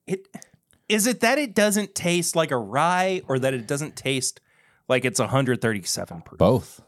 It 0.06 0.28
is 0.86 1.06
it 1.06 1.20
that 1.20 1.38
it 1.38 1.54
doesn't 1.54 1.94
taste 1.94 2.36
like 2.36 2.50
a 2.50 2.58
rye 2.58 3.22
or 3.26 3.38
that 3.38 3.54
it 3.54 3.66
doesn't 3.66 3.96
taste 3.96 4.40
like 4.86 5.06
it's 5.06 5.18
137 5.18 6.22
proof. 6.22 6.38
Both. 6.38 6.82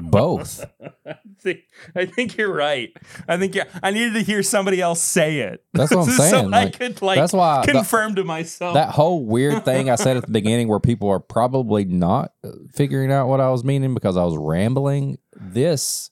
Both. 0.00 0.64
I 1.06 1.16
think, 1.40 1.60
I 1.94 2.06
think 2.06 2.36
you're 2.36 2.52
right. 2.52 2.90
I 3.28 3.36
think 3.36 3.54
you're, 3.54 3.66
I 3.82 3.90
needed 3.90 4.14
to 4.14 4.22
hear 4.22 4.42
somebody 4.42 4.80
else 4.80 5.02
say 5.02 5.40
it. 5.40 5.62
That's 5.74 5.90
what 5.94 6.08
I'm 6.08 6.10
so 6.16 6.22
saying. 6.22 6.54
I 6.54 6.70
could 6.70 7.00
like 7.02 7.16
that's 7.18 7.32
why 7.32 7.64
the- 7.66 7.72
confirm 7.72 8.14
to 8.16 8.24
myself. 8.24 8.74
that 8.74 8.90
whole 8.90 9.24
weird 9.24 9.64
thing 9.66 9.90
I 9.90 9.94
said 9.96 10.16
at 10.16 10.24
the 10.26 10.32
beginning, 10.32 10.68
where 10.68 10.80
people 10.80 11.08
are 11.10 11.20
probably 11.20 11.84
not 11.84 12.32
uh, 12.42 12.50
figuring 12.72 13.12
out 13.12 13.28
what 13.28 13.40
I 13.40 13.50
was 13.50 13.62
meaning 13.64 13.94
because 13.94 14.16
I 14.16 14.24
was 14.24 14.36
rambling. 14.36 15.18
This 15.36 16.10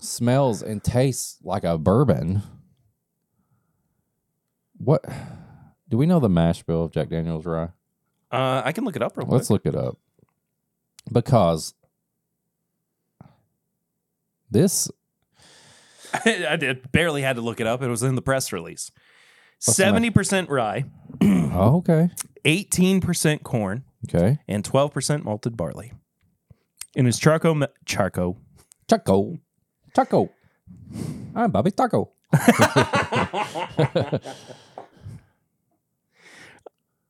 smells 0.00 0.62
and 0.62 0.82
tastes 0.84 1.38
like 1.42 1.64
a 1.64 1.76
bourbon. 1.78 2.42
What? 4.78 5.04
Do 5.88 5.96
we 5.96 6.06
know 6.06 6.20
the 6.20 6.28
mash 6.28 6.62
bill 6.62 6.84
of 6.84 6.92
Jack 6.92 7.08
Daniel's 7.08 7.46
rye? 7.46 7.70
uh, 8.32 8.62
I 8.64 8.72
can 8.72 8.84
look 8.84 8.96
it 8.96 9.02
up 9.02 9.16
real 9.16 9.26
quick. 9.26 9.32
Let's 9.38 9.50
look 9.50 9.66
it 9.66 9.74
up. 9.74 9.96
Because 11.12 11.74
this 14.50 14.90
I 16.24 16.56
did 16.56 16.90
barely 16.92 17.22
had 17.22 17.36
to 17.36 17.42
look 17.42 17.60
it 17.60 17.66
up. 17.66 17.82
It 17.82 17.88
was 17.88 18.02
in 18.02 18.14
the 18.14 18.22
press 18.22 18.52
release. 18.52 18.90
Seventy 19.58 20.10
percent 20.10 20.48
rye, 20.50 20.84
oh, 21.22 21.76
okay. 21.78 22.10
eighteen 22.44 23.00
percent 23.00 23.42
corn, 23.42 23.84
Okay. 24.08 24.38
and 24.46 24.64
twelve 24.64 24.92
percent 24.92 25.24
malted 25.24 25.56
barley. 25.56 25.92
In 26.94 27.06
his 27.06 27.18
charco 27.18 27.56
me- 27.58 27.66
charco 27.84 28.36
Taco. 28.86 29.38
Taco. 29.94 30.30
I'm 31.34 31.50
Bobby 31.50 31.70
Taco. 31.72 32.12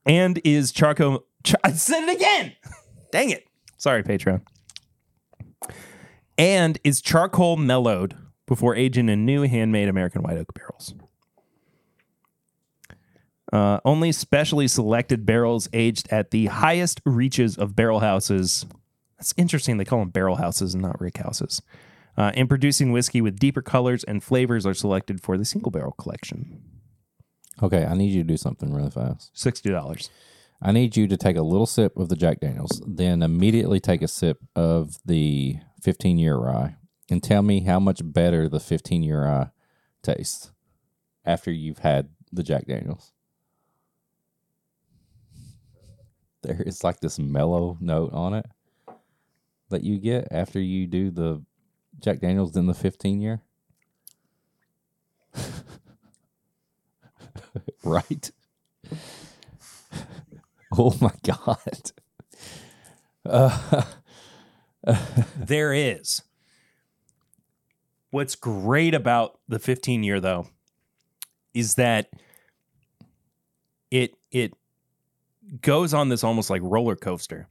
and 0.05 0.39
is 0.43 0.71
charco. 0.71 1.21
Char- 1.43 1.59
I 1.63 1.71
said 1.73 2.03
it 2.07 2.15
again. 2.15 2.53
Dang 3.11 3.29
it! 3.29 3.45
Sorry, 3.77 4.03
Patreon. 4.03 4.41
And 6.37 6.79
is 6.83 7.01
charcoal 7.01 7.57
mellowed 7.57 8.15
before 8.45 8.75
aging 8.75 9.09
in 9.09 9.25
new 9.25 9.41
handmade 9.43 9.89
American 9.89 10.21
white 10.21 10.37
oak 10.37 10.53
barrels. 10.53 10.93
Uh, 13.51 13.79
only 13.85 14.11
specially 14.11 14.67
selected 14.67 15.25
barrels 15.25 15.69
aged 15.71 16.07
at 16.11 16.31
the 16.31 16.47
highest 16.47 17.01
reaches 17.05 17.57
of 17.57 17.75
barrel 17.75 18.01
houses. 18.01 18.65
That's 19.17 19.33
interesting. 19.37 19.77
They 19.77 19.85
call 19.85 19.99
them 19.99 20.09
barrel 20.09 20.35
houses 20.35 20.73
and 20.73 20.83
not 20.83 20.99
rick 20.99 21.17
houses. 21.17 21.61
Uh, 22.17 22.31
and 22.35 22.49
producing 22.49 22.91
whiskey 22.91 23.21
with 23.21 23.39
deeper 23.39 23.61
colors 23.61 24.03
and 24.03 24.23
flavors 24.23 24.65
are 24.65 24.73
selected 24.73 25.21
for 25.21 25.37
the 25.37 25.45
single 25.45 25.71
barrel 25.71 25.93
collection. 25.93 26.61
Okay, 27.61 27.85
I 27.85 27.93
need 27.95 28.11
you 28.11 28.21
to 28.23 28.27
do 28.27 28.37
something 28.37 28.73
really 28.73 28.91
fast. 28.91 29.31
Sixty 29.33 29.69
dollars. 29.69 30.09
I 30.61 30.71
need 30.71 30.97
you 30.97 31.07
to 31.07 31.17
take 31.17 31.37
a 31.37 31.43
little 31.43 31.67
sip 31.67 31.97
of 31.97 32.09
the 32.09 32.15
Jack 32.15 32.39
Daniels, 32.39 32.81
then 32.85 33.21
immediately 33.21 33.79
take 33.79 34.01
a 34.01 34.07
sip 34.07 34.39
of 34.55 34.97
the 35.05 35.57
15 35.83 36.17
year 36.17 36.35
rye 36.35 36.75
and 37.09 37.21
tell 37.21 37.41
me 37.41 37.61
how 37.61 37.79
much 37.79 38.01
better 38.03 38.49
the 38.49 38.59
15 38.59 39.03
year 39.03 39.23
rye 39.23 39.51
tastes 40.01 40.51
after 41.25 41.51
you've 41.51 41.79
had 41.79 42.09
the 42.31 42.43
Jack 42.43 42.65
Daniels. 42.65 43.13
There 46.41 46.61
is 46.65 46.83
like 46.83 47.01
this 47.01 47.19
mellow 47.19 47.77
note 47.79 48.13
on 48.13 48.33
it 48.33 48.45
that 49.69 49.83
you 49.83 49.99
get 49.99 50.27
after 50.31 50.59
you 50.59 50.87
do 50.87 51.11
the 51.11 51.43
Jack 51.99 52.19
Daniels 52.19 52.55
in 52.55 52.67
the 52.67 52.73
15 52.73 53.21
year. 53.21 53.41
right? 57.83 58.31
Oh 60.79 60.95
my 61.01 61.11
god. 61.23 61.91
Uh, 63.25 63.83
There 65.37 65.73
is. 65.73 66.21
What's 68.11 68.35
great 68.35 68.93
about 68.93 69.39
the 69.49 69.59
15 69.59 70.03
year 70.03 70.19
though 70.19 70.47
is 71.53 71.75
that 71.75 72.09
it 73.91 74.13
it 74.31 74.53
goes 75.61 75.93
on 75.93 76.09
this 76.09 76.23
almost 76.23 76.49
like 76.49 76.61
roller 76.63 76.95
coaster 76.95 77.47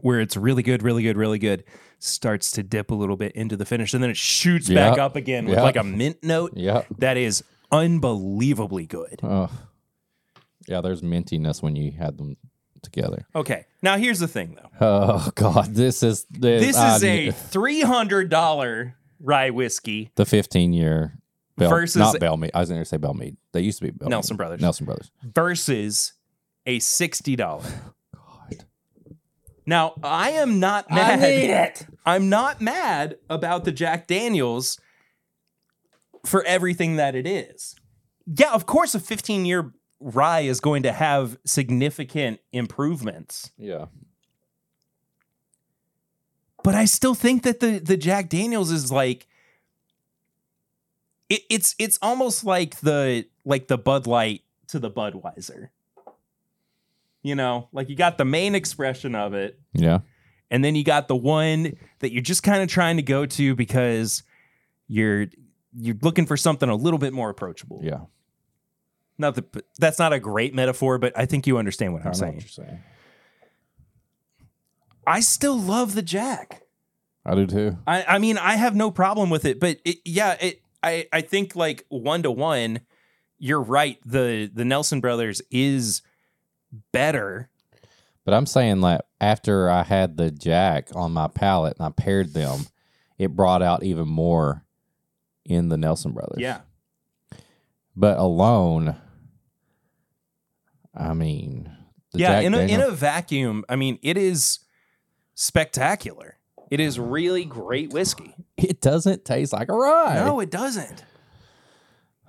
where 0.00 0.20
it's 0.20 0.36
really 0.38 0.62
good, 0.62 0.82
really 0.82 1.02
good, 1.02 1.16
really 1.18 1.38
good, 1.38 1.64
starts 1.98 2.50
to 2.52 2.62
dip 2.62 2.90
a 2.90 2.94
little 2.94 3.16
bit 3.16 3.32
into 3.32 3.56
the 3.56 3.66
finish 3.66 3.92
and 3.92 4.02
then 4.02 4.10
it 4.10 4.16
shoots 4.16 4.70
back 4.70 4.98
up 4.98 5.16
again 5.16 5.44
with 5.44 5.56
Yeah. 5.56 5.62
like 5.62 5.76
a 5.76 5.84
mint 5.84 6.22
note 6.22 6.52
yeah. 6.54 6.82
that 6.98 7.16
is 7.18 7.44
unbelievably 7.70 8.86
good. 8.86 9.20
Oh. 9.22 9.50
Yeah, 10.68 10.80
there's 10.80 11.02
mintiness 11.02 11.62
when 11.62 11.76
you 11.76 11.92
had 11.92 12.18
them 12.18 12.36
together. 12.82 13.26
Okay. 13.34 13.66
Now 13.82 13.96
here's 13.96 14.18
the 14.18 14.28
thing 14.28 14.56
though. 14.56 14.70
Oh 14.80 15.30
god, 15.34 15.74
this 15.74 16.02
is 16.02 16.24
this, 16.30 16.64
This 16.66 16.76
is 16.76 17.04
a 17.04 17.30
three 17.50 17.80
hundred 17.82 18.28
dollar 18.30 18.96
rye 19.20 19.50
whiskey 19.50 20.10
the 20.16 20.26
15 20.26 20.72
year 20.72 21.18
Bell, 21.56 21.70
Versus- 21.70 21.96
not 21.96 22.20
Belle 22.20 22.36
Meade. 22.36 22.50
I 22.52 22.60
was 22.60 22.68
going 22.68 22.82
to 22.82 22.84
say 22.84 22.98
Belle 22.98 23.14
Meade. 23.14 23.36
They 23.52 23.62
used 23.62 23.78
to 23.78 23.84
be 23.84 23.90
Belle 23.90 24.08
Meade. 24.08 24.10
Nelson 24.10 24.36
Brothers. 24.36 24.60
Nelson 24.60 24.84
Brothers. 24.84 25.10
versus 25.24 26.12
a 26.66 26.78
$60. 26.80 27.36
God. 28.14 28.64
Now, 29.64 29.94
I 30.02 30.32
am 30.32 30.60
not 30.60 30.90
mad. 30.90 31.18
I 31.18 31.22
need 31.22 31.50
it. 31.50 31.86
I'm 32.04 32.28
not 32.28 32.60
mad 32.60 33.16
about 33.30 33.64
the 33.64 33.72
Jack 33.72 34.06
Daniels 34.06 34.78
for 36.26 36.44
everything 36.44 36.96
that 36.96 37.14
it 37.14 37.26
is. 37.26 37.74
Yeah, 38.26 38.52
of 38.52 38.66
course, 38.66 38.94
a 38.94 39.00
15 39.00 39.46
year 39.46 39.72
rye 40.00 40.40
is 40.40 40.60
going 40.60 40.82
to 40.84 40.92
have 40.92 41.38
significant 41.44 42.40
improvements, 42.52 43.50
Yeah. 43.58 43.86
but 46.62 46.74
I 46.74 46.84
still 46.84 47.14
think 47.14 47.42
that 47.44 47.60
the 47.60 47.78
the 47.78 47.96
Jack 47.96 48.28
Daniels 48.28 48.70
is 48.70 48.90
like 48.90 49.26
it, 51.28 51.42
it's 51.50 51.74
it's 51.78 51.98
almost 52.02 52.44
like 52.44 52.80
the 52.80 53.26
like 53.44 53.68
the 53.68 53.78
Bud 53.78 54.06
Light 54.06 54.42
to 54.68 54.78
the 54.78 54.90
Budweiser. 54.90 55.68
You 57.22 57.34
know, 57.34 57.68
like 57.72 57.88
you 57.88 57.96
got 57.96 58.18
the 58.18 58.24
main 58.24 58.54
expression 58.54 59.14
of 59.16 59.34
it, 59.34 59.58
Yeah. 59.72 60.00
and 60.50 60.64
then 60.64 60.76
you 60.76 60.84
got 60.84 61.08
the 61.08 61.16
one 61.16 61.72
that 61.98 62.12
you're 62.12 62.22
just 62.22 62.44
kind 62.44 62.62
of 62.62 62.68
trying 62.68 62.96
to 62.96 63.02
go 63.02 63.26
to 63.26 63.54
because 63.56 64.22
you're 64.86 65.26
you're 65.76 65.96
looking 66.02 66.26
for 66.26 66.36
something 66.36 66.68
a 66.68 66.74
little 66.76 66.98
bit 66.98 67.12
more 67.12 67.28
approachable. 67.28 67.80
Yeah. 67.82 68.02
Not 69.18 69.34
that 69.36 69.64
that's 69.78 69.98
not 69.98 70.12
a 70.12 70.20
great 70.20 70.54
metaphor, 70.54 70.98
but 70.98 71.12
I 71.16 71.26
think 71.26 71.46
you 71.46 71.58
understand 71.58 71.92
what 71.92 72.04
I'm 72.04 72.14
saying. 72.14 72.34
what 72.34 72.42
you're 72.42 72.66
saying. 72.66 72.82
I 75.06 75.20
still 75.20 75.58
love 75.58 75.94
the 75.94 76.02
Jack. 76.02 76.62
I 77.24 77.34
do 77.34 77.46
too. 77.46 77.78
I, 77.86 78.04
I 78.04 78.18
mean, 78.18 78.38
I 78.38 78.56
have 78.56 78.74
no 78.74 78.90
problem 78.90 79.30
with 79.30 79.44
it, 79.44 79.58
but 79.60 79.78
it, 79.84 79.98
yeah, 80.04 80.36
it. 80.40 80.60
I, 80.82 81.06
I 81.12 81.20
think 81.22 81.56
like 81.56 81.84
one 81.88 82.22
to 82.22 82.30
one, 82.30 82.80
you're 83.38 83.62
right. 83.62 83.98
The 84.04 84.50
the 84.52 84.64
Nelson 84.64 85.00
brothers 85.00 85.42
is 85.50 86.02
better. 86.92 87.48
But 88.24 88.34
I'm 88.34 88.46
saying 88.46 88.80
that 88.82 89.06
after 89.20 89.70
I 89.70 89.82
had 89.84 90.16
the 90.16 90.30
Jack 90.30 90.88
on 90.94 91.12
my 91.12 91.28
palate 91.28 91.76
and 91.78 91.86
I 91.86 91.90
paired 91.90 92.34
them, 92.34 92.66
it 93.18 93.34
brought 93.36 93.62
out 93.62 93.84
even 93.84 94.08
more 94.08 94.64
in 95.44 95.68
the 95.68 95.76
Nelson 95.76 96.12
Brothers. 96.12 96.38
Yeah, 96.40 96.60
But 97.94 98.18
alone, 98.18 98.96
I 100.96 101.12
mean, 101.14 101.70
the 102.12 102.20
yeah. 102.20 102.28
Jack 102.28 102.44
In 102.44 102.54
a, 102.54 102.58
in 102.60 102.80
a 102.80 102.90
vacuum, 102.90 103.64
I 103.68 103.76
mean, 103.76 103.98
it 104.02 104.16
is 104.16 104.60
spectacular. 105.34 106.36
It 106.70 106.80
is 106.80 106.98
really 106.98 107.44
great 107.44 107.92
whiskey. 107.92 108.34
it 108.56 108.80
doesn't 108.80 109.24
taste 109.24 109.52
like 109.52 109.68
a 109.68 109.74
rye. 109.74 110.16
No, 110.24 110.40
it 110.40 110.50
doesn't. 110.50 111.04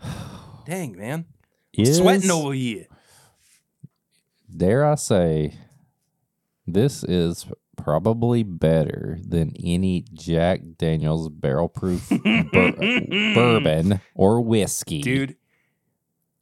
Dang 0.66 0.98
man, 0.98 1.26
Is- 1.74 1.98
sweating 1.98 2.30
over 2.32 2.54
here. 2.54 2.88
Dare 4.56 4.86
I 4.86 4.96
say, 4.96 5.54
this 6.66 7.04
is 7.04 7.46
probably 7.76 8.44
better 8.44 9.20
than 9.22 9.54
any 9.64 10.06
Jack 10.14 10.62
Daniels 10.78 11.30
barrel 11.30 11.70
proof 11.70 12.10
bur- 12.24 12.72
bourbon 13.34 14.02
or 14.16 14.42
whiskey. 14.42 15.02
dude. 15.02 15.36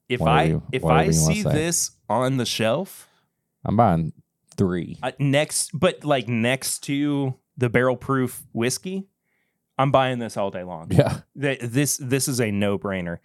If 0.08 0.20
Whatever 0.20 0.40
I 0.40 0.44
you- 0.46 0.64
if 0.72 0.86
I 0.86 1.10
see 1.12 1.42
this 1.44 1.92
on 2.10 2.38
the 2.38 2.46
shelf 2.46 3.08
I'm 3.66 3.76
buying 3.78 4.14
three. 4.58 4.98
uh, 5.04 5.12
next, 5.20 5.72
but 5.78 6.04
like 6.06 6.28
next 6.28 6.80
to 6.84 7.36
the 7.58 7.70
barrel 7.70 7.96
proof 7.98 8.44
whiskey, 8.54 9.08
I'm 9.78 9.92
buying 9.92 10.20
this 10.20 10.38
all 10.38 10.52
day 10.52 10.64
long. 10.64 10.88
Yeah. 10.92 11.20
Th- 11.40 11.60
This 11.62 11.98
this 11.98 12.28
is 12.28 12.40
a 12.40 12.52
no 12.52 12.78
brainer. 12.80 13.18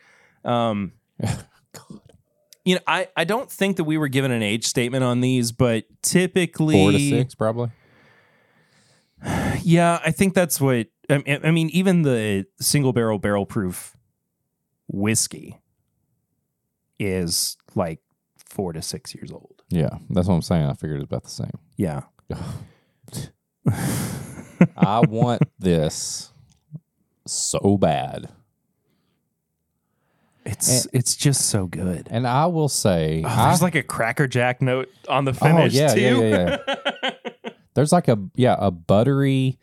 Um, 0.45 0.93
God. 1.23 1.41
you 1.91 2.01
you 2.65 2.75
know, 2.77 2.81
I, 2.87 3.09
I 3.17 3.25
don't 3.25 3.51
think 3.51 3.77
that 3.77 3.85
we 3.85 3.99
were 3.99 4.09
given 4.09 4.31
an 4.31 4.43
age 4.43 4.67
statement 4.67 5.05
on 5.05 5.21
these, 5.21 5.53
but 5.53 5.85
typically 6.03 6.75
Four 6.75 6.93
to 6.93 6.99
six, 6.99 7.35
probably. 7.35 7.71
Yeah, 9.63 10.01
I 10.05 10.11
think 10.11 10.33
that's 10.35 10.59
what 10.61 10.87
I, 11.11 11.41
I 11.45 11.51
mean. 11.51 11.69
Even 11.71 12.03
the 12.03 12.47
single 12.61 12.93
barrel 12.95 13.19
barrel 13.19 13.45
proof 13.45 13.95
whiskey 14.89 15.59
is 16.99 17.57
like 17.75 18.01
four 18.51 18.73
to 18.75 18.83
six 18.83 19.15
years 19.15 19.33
old. 19.33 19.63
Yeah, 19.71 19.91
that's 20.11 20.29
what 20.29 20.35
I'm 20.35 20.43
saying. 20.43 20.67
I 20.69 20.75
figured 20.75 21.01
it's 21.01 21.05
about 21.07 21.23
the 21.25 21.31
same. 21.31 21.59
Yeah, 21.77 22.03
I 24.77 25.01
want 25.01 25.43
this 25.59 26.33
so 27.27 27.79
bad. 27.79 28.29
it's 30.45 30.87
it's 30.93 31.15
just 31.17 31.49
so 31.49 31.67
good. 31.67 32.09
And 32.11 32.27
I 32.27 32.47
will 32.47 32.69
say, 32.69 33.23
Oh, 33.25 33.29
I- 33.29 33.49
there's 33.49 33.63
like 33.63 33.75
a 33.77 33.83
Cracker 33.83 34.27
Jack 34.27 34.61
note 34.61 34.89
on 35.09 35.25
the 35.25 35.31
oh, 35.33 35.35
finish 35.35 35.73
yeah, 35.73 35.95
too. 35.95 36.01
yeah, 36.01 36.19
yeah, 36.19 36.57
yeah. 37.03 37.11
There's 37.75 37.93
like 37.93 38.09
a 38.09 38.19
yeah, 38.35 38.57
a 38.59 38.73
buttery 38.73 39.57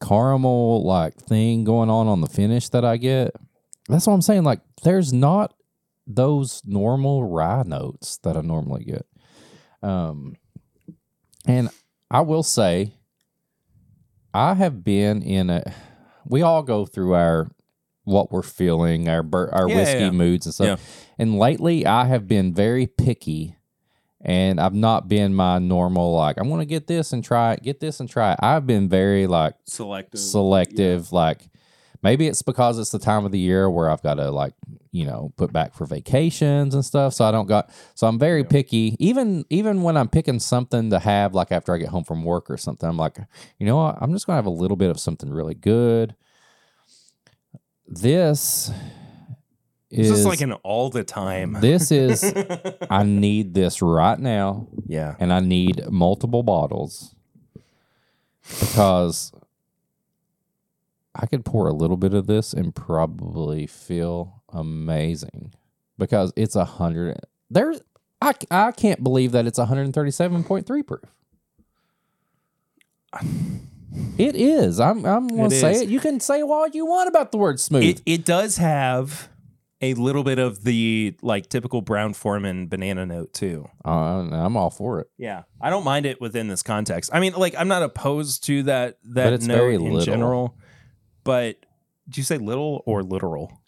caramel 0.00 0.84
like 0.84 1.14
thing 1.16 1.64
going 1.64 1.90
on 1.90 2.06
on 2.06 2.20
the 2.20 2.28
finish 2.28 2.68
that 2.70 2.84
I 2.84 2.96
get. 2.96 3.34
That's 3.88 4.06
what 4.06 4.14
I'm 4.14 4.22
saying. 4.22 4.44
Like, 4.44 4.60
there's 4.84 5.12
not 5.12 5.52
those 6.06 6.62
normal 6.64 7.24
rye 7.24 7.62
notes 7.64 8.18
that 8.18 8.36
I 8.36 8.40
normally 8.40 8.84
get. 8.84 9.06
Um, 9.82 10.36
and 11.46 11.70
I 12.10 12.20
will 12.20 12.42
say, 12.42 12.94
I 14.34 14.54
have 14.54 14.82
been 14.84 15.22
in 15.22 15.50
a. 15.50 15.62
We 16.24 16.42
all 16.42 16.62
go 16.62 16.86
through 16.86 17.14
our 17.14 17.50
what 18.04 18.32
we're 18.32 18.42
feeling, 18.42 19.08
our 19.08 19.24
our 19.52 19.68
Yeah, 19.68 19.74
whiskey 19.76 19.98
yeah. 20.00 20.10
moods 20.10 20.46
and 20.46 20.54
stuff. 20.54 20.80
And 21.18 21.38
lately, 21.38 21.86
I 21.86 22.06
have 22.06 22.26
been 22.26 22.54
very 22.54 22.86
picky, 22.86 23.56
and 24.20 24.60
I've 24.60 24.74
not 24.74 25.08
been 25.08 25.34
my 25.34 25.58
normal 25.58 26.14
like 26.14 26.38
I'm 26.38 26.48
gonna 26.48 26.64
get 26.64 26.86
this 26.86 27.12
and 27.12 27.22
try 27.22 27.52
it, 27.54 27.62
get 27.62 27.80
this 27.80 28.00
and 28.00 28.08
try 28.08 28.32
it. 28.32 28.38
I've 28.40 28.66
been 28.66 28.88
very 28.88 29.26
like 29.26 29.54
Selective. 29.66 30.20
selective. 30.20 31.12
Like 31.12 31.48
maybe 32.02 32.26
it's 32.26 32.42
because 32.42 32.78
it's 32.78 32.90
the 32.90 32.98
time 32.98 33.24
of 33.24 33.32
the 33.32 33.38
year 33.38 33.70
where 33.70 33.90
I've 33.90 34.02
got 34.02 34.14
to 34.14 34.30
like 34.30 34.54
you 34.90 35.06
know 35.06 35.32
put 35.36 35.52
back 35.52 35.74
for 35.74 35.86
vacations 35.86 36.74
and 36.74 36.84
stuff. 36.84 37.14
So 37.14 37.24
I 37.24 37.32
don't 37.32 37.46
got. 37.46 37.70
So 37.94 38.06
I'm 38.06 38.18
very 38.18 38.44
picky. 38.44 38.96
Even 38.98 39.44
even 39.50 39.82
when 39.82 39.96
I'm 39.96 40.08
picking 40.08 40.38
something 40.38 40.90
to 40.90 40.98
have 40.98 41.34
like 41.34 41.52
after 41.52 41.74
I 41.74 41.78
get 41.78 41.88
home 41.88 42.04
from 42.04 42.24
work 42.24 42.50
or 42.50 42.56
something, 42.56 42.88
I'm 42.88 42.96
like, 42.96 43.18
you 43.58 43.66
know 43.66 43.76
what? 43.76 43.98
I'm 44.00 44.12
just 44.12 44.26
gonna 44.26 44.36
have 44.36 44.46
a 44.46 44.50
little 44.50 44.76
bit 44.76 44.90
of 44.90 45.00
something 45.00 45.30
really 45.30 45.54
good. 45.54 46.14
This 47.86 48.70
is 49.90 50.08
just 50.08 50.24
like 50.24 50.40
an 50.40 50.52
all 50.52 50.88
the 50.88 51.04
time. 51.04 51.52
this 51.60 51.92
is 51.92 52.32
I 52.90 53.02
need 53.02 53.52
this 53.52 53.82
right 53.82 54.18
now 54.18 54.68
yeah. 54.86 55.16
and 55.18 55.32
I 55.32 55.40
need 55.40 55.90
multiple 55.90 56.42
bottles 56.42 57.14
because 58.42 59.32
I 61.14 61.26
could 61.26 61.44
pour 61.44 61.68
a 61.68 61.72
little 61.72 61.96
bit 61.96 62.14
of 62.14 62.26
this 62.26 62.52
and 62.52 62.74
probably 62.74 63.66
feel 63.66 64.42
amazing 64.50 65.52
because 65.98 66.32
it's 66.36 66.56
a 66.56 66.64
hundred. 66.64 67.18
There's 67.50 67.80
I 68.20 68.32
I 68.50 68.72
can't 68.72 69.02
believe 69.02 69.32
that 69.32 69.46
it's 69.46 69.58
137.3 69.58 70.86
proof. 70.86 71.00
It 74.16 74.36
is. 74.36 74.80
I'm 74.80 75.04
I'm 75.04 75.28
gonna 75.28 75.46
It 75.46 75.50
say 75.50 75.72
is. 75.72 75.80
it. 75.82 75.88
You 75.90 76.00
can 76.00 76.18
say 76.18 76.42
what 76.42 76.74
you 76.74 76.86
want 76.86 77.08
about 77.10 77.30
the 77.30 77.36
word 77.38 77.60
smooth. 77.60 77.82
It 77.84 78.02
it 78.06 78.24
does 78.24 78.56
have 78.56 79.28
a 79.82 79.92
little 79.94 80.22
bit 80.24 80.38
of 80.38 80.64
the 80.64 81.14
like 81.20 81.48
typical 81.50 81.82
Brown-Forman 81.82 82.68
banana 82.68 83.04
note 83.04 83.34
too. 83.34 83.68
uh, 83.84 83.88
I'm 84.30 84.56
all 84.56 84.70
for 84.70 85.00
it. 85.00 85.08
Yeah, 85.18 85.42
I 85.60 85.68
don't 85.68 85.84
mind 85.84 86.06
it 86.06 86.22
within 86.22 86.48
this 86.48 86.62
context. 86.62 87.10
I 87.12 87.20
mean, 87.20 87.34
like 87.34 87.54
I'm 87.58 87.68
not 87.68 87.82
opposed 87.82 88.44
to 88.44 88.62
that 88.64 88.96
that 89.10 89.42
note 89.42 89.56
very 89.56 89.74
in 89.74 89.82
little. 89.84 90.00
general. 90.00 90.56
But 91.24 91.64
did 92.08 92.16
you 92.18 92.22
say 92.22 92.38
little 92.38 92.82
or 92.86 93.02
literal? 93.02 93.60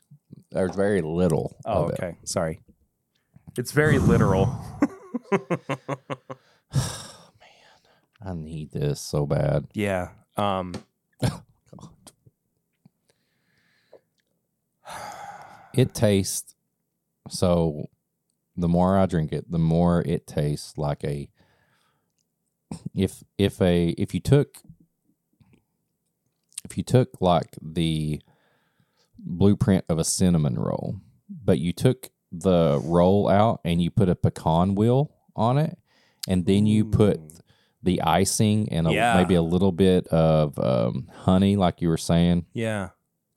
There's 0.51 0.75
very 0.75 1.01
little. 1.03 1.57
Oh, 1.65 1.85
of 1.85 1.91
it. 1.91 1.95
okay. 1.95 2.17
Sorry. 2.25 2.61
It's 3.57 3.73
very 3.73 3.99
literal. 3.99 4.59
Oh, 5.33 5.39
man, 6.75 6.81
I 8.25 8.35
need 8.35 8.73
this 8.73 9.01
so 9.01 9.27
bad. 9.27 9.67
Yeah. 9.75 10.09
Um 10.37 10.75
It 15.75 15.93
tastes 15.93 16.55
so 17.29 17.89
the 18.57 18.69
more 18.69 18.97
I 18.97 19.07
drink 19.07 19.33
it, 19.33 19.51
the 19.51 19.59
more 19.59 20.03
it 20.03 20.27
tastes 20.27 20.79
like 20.79 21.03
a 21.05 21.29
if 22.95 23.23
if 23.39 23.61
a 23.61 23.89
if 23.91 24.15
you 24.15 24.21
took 24.21 24.59
if 26.65 26.77
you 26.77 26.83
took 26.83 27.21
like 27.21 27.57
the 27.63 28.21
blueprint 29.19 29.85
of 29.89 29.99
a 29.99 30.05
cinnamon 30.05 30.55
roll, 30.59 30.97
but 31.29 31.59
you 31.59 31.73
took 31.73 32.11
the 32.33 32.81
roll 32.83 33.29
out 33.29 33.61
and 33.65 33.81
you 33.83 33.91
put 33.91 34.09
a 34.09 34.15
pecan 34.15 34.75
wheel 34.75 35.11
on 35.37 35.59
it, 35.59 35.79
and 36.29 36.47
then 36.47 36.67
you 36.67 36.85
put 36.85 37.21
the 37.83 38.01
icing 38.03 38.69
and 38.73 38.87
a, 38.89 38.93
Yeah. 38.93 39.17
maybe 39.17 39.35
a 39.35 39.43
little 39.43 39.73
bit 39.73 40.07
of 40.09 40.59
um, 40.59 41.09
honey, 41.13 41.57
like 41.57 41.81
you 41.83 41.89
were 41.89 41.97
saying, 41.99 42.47
yeah. 42.55 42.91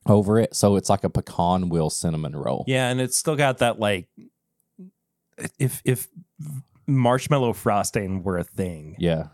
over 0.06 0.38
it. 0.38 0.54
So 0.56 0.76
it's 0.76 0.88
like 0.88 1.04
a 1.04 1.10
pecan 1.10 1.68
wheel 1.68 1.90
cinnamon 1.90 2.34
roll. 2.34 2.64
Yeah, 2.66 2.88
and 2.88 3.00
it's 3.00 3.16
still 3.16 3.36
got 3.36 3.58
that 3.58 3.78
like 3.78 4.08
if 5.58 5.82
if 5.84 6.08
marshmallow 6.86 7.52
frosting 7.52 8.22
were 8.22 8.38
a 8.38 8.44
thing. 8.44 8.96
Yeah. 8.98 9.28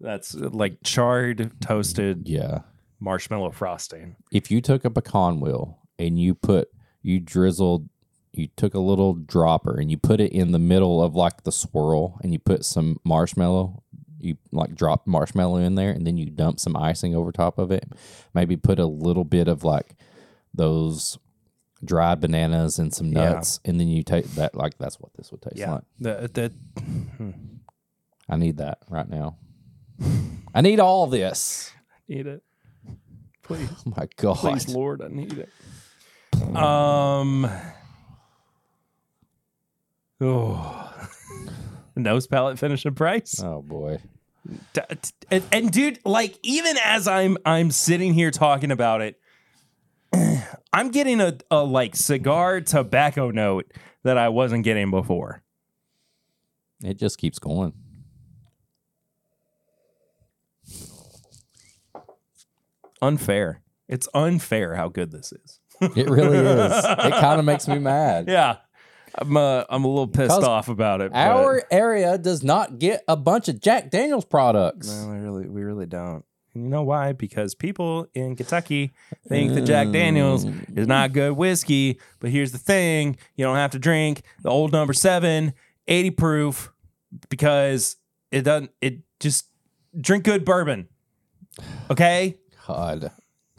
That's 0.00 0.34
like 0.34 0.78
charred 0.84 1.50
toasted 1.60 2.28
Yeah. 2.28 2.60
Marshmallow 3.04 3.50
frosting. 3.52 4.16
If 4.32 4.50
you 4.50 4.60
took 4.60 4.84
a 4.84 4.90
pecan 4.90 5.38
wheel 5.40 5.78
and 5.98 6.18
you 6.18 6.34
put, 6.34 6.68
you 7.02 7.20
drizzled, 7.20 7.88
you 8.32 8.48
took 8.56 8.74
a 8.74 8.80
little 8.80 9.12
dropper 9.14 9.78
and 9.78 9.90
you 9.90 9.96
put 9.96 10.20
it 10.20 10.32
in 10.32 10.50
the 10.52 10.58
middle 10.58 11.02
of 11.02 11.14
like 11.14 11.44
the 11.44 11.52
swirl 11.52 12.18
and 12.22 12.32
you 12.32 12.38
put 12.38 12.64
some 12.64 12.98
marshmallow, 13.04 13.82
you 14.18 14.36
like 14.50 14.74
drop 14.74 15.06
marshmallow 15.06 15.56
in 15.58 15.74
there 15.76 15.90
and 15.90 16.06
then 16.06 16.16
you 16.16 16.30
dump 16.30 16.58
some 16.58 16.76
icing 16.76 17.14
over 17.14 17.30
top 17.30 17.58
of 17.58 17.70
it. 17.70 17.84
Maybe 18.32 18.56
put 18.56 18.78
a 18.80 18.86
little 18.86 19.24
bit 19.24 19.46
of 19.46 19.62
like 19.62 19.94
those 20.54 21.18
dried 21.84 22.20
bananas 22.20 22.78
and 22.78 22.92
some 22.94 23.08
Yeah. 23.12 23.32
nuts. 23.34 23.60
And 23.64 23.78
then 23.78 23.88
you 23.88 24.02
take 24.02 24.24
that, 24.36 24.54
like, 24.54 24.78
that's 24.78 24.98
what 24.98 25.12
this 25.14 25.30
would 25.30 25.42
taste 25.42 25.56
Yeah. 25.58 25.74
like. 25.74 25.84
The, 26.00 26.30
the, 26.32 26.80
hmm. 27.18 27.30
I 28.28 28.36
need 28.36 28.56
that 28.56 28.78
right 28.88 29.08
now. 29.08 29.36
I 30.54 30.62
need 30.62 30.80
all 30.80 31.06
this. 31.06 31.70
need 32.08 32.26
it. 32.26 32.42
Please. 33.44 33.68
Oh 33.86 33.92
my 33.96 34.08
God. 34.16 34.36
Please, 34.36 34.68
Lord, 34.68 35.02
I 35.02 35.08
need 35.08 35.38
it. 35.38 36.56
Um. 36.56 37.48
Oh. 40.20 40.90
Nose 41.96 42.26
palate 42.26 42.58
finish 42.58 42.84
and 42.84 42.96
price. 42.96 43.40
Oh 43.42 43.62
boy. 43.62 43.98
And, 45.30 45.42
and 45.52 45.70
dude, 45.72 46.00
like 46.04 46.38
even 46.42 46.76
as 46.84 47.06
I'm 47.06 47.38
I'm 47.46 47.70
sitting 47.70 48.14
here 48.14 48.30
talking 48.30 48.70
about 48.70 49.00
it, 49.00 49.20
I'm 50.72 50.90
getting 50.90 51.20
a, 51.20 51.38
a 51.50 51.62
like 51.62 51.94
cigar 51.96 52.60
tobacco 52.60 53.30
note 53.30 53.70
that 54.02 54.18
I 54.18 54.28
wasn't 54.28 54.64
getting 54.64 54.90
before. 54.90 55.42
It 56.82 56.98
just 56.98 57.18
keeps 57.18 57.38
going. 57.38 57.72
Unfair. 63.04 63.60
It's 63.88 64.08
unfair 64.14 64.74
how 64.74 64.88
good 64.88 65.10
this 65.12 65.32
is. 65.32 65.60
It 65.80 66.08
really 66.08 66.38
is. 66.38 66.72
It 66.84 67.10
kind 67.20 67.38
of 67.38 67.44
makes 67.44 67.68
me 67.68 67.78
mad. 67.78 68.28
Yeah. 68.28 68.56
I'm 69.16 69.36
uh, 69.36 69.64
I'm 69.68 69.84
a 69.84 69.88
little 69.88 70.08
pissed 70.08 70.30
'Cause 70.30 70.44
off 70.44 70.68
about 70.68 71.00
it. 71.00 71.12
but- 71.12 71.18
Our 71.18 71.62
area 71.70 72.18
does 72.18 72.42
not 72.42 72.78
get 72.78 73.04
a 73.06 73.16
bunch 73.16 73.48
of 73.48 73.60
Jack 73.60 73.90
Daniels 73.90 74.24
products. 74.24 74.88
No, 74.90 75.08
we 75.12 75.18
really, 75.18 75.48
we 75.48 75.62
really 75.62 75.86
don't. 75.86 76.24
And 76.54 76.64
you 76.64 76.68
know 76.70 76.82
why? 76.82 77.12
Because 77.12 77.54
people 77.54 78.06
in 78.14 78.34
Kentucky 78.36 78.92
think 79.28 79.54
that 79.54 79.62
Jack 79.62 79.90
Daniels 79.90 80.44
is 80.74 80.86
not 80.86 81.12
good 81.12 81.32
whiskey. 81.32 82.00
But 82.20 82.30
here's 82.30 82.52
the 82.52 82.58
thing: 82.58 83.16
you 83.36 83.44
don't 83.44 83.56
have 83.56 83.72
to 83.72 83.78
drink 83.78 84.22
the 84.42 84.50
old 84.50 84.72
number 84.72 84.92
seven, 84.92 85.52
80 85.88 86.10
proof, 86.12 86.72
because 87.28 87.96
it 88.32 88.42
doesn't. 88.42 88.70
It 88.80 89.00
just 89.20 89.46
drink 90.00 90.24
good 90.24 90.44
bourbon, 90.44 90.88
okay? 91.90 92.38
God. 92.66 93.10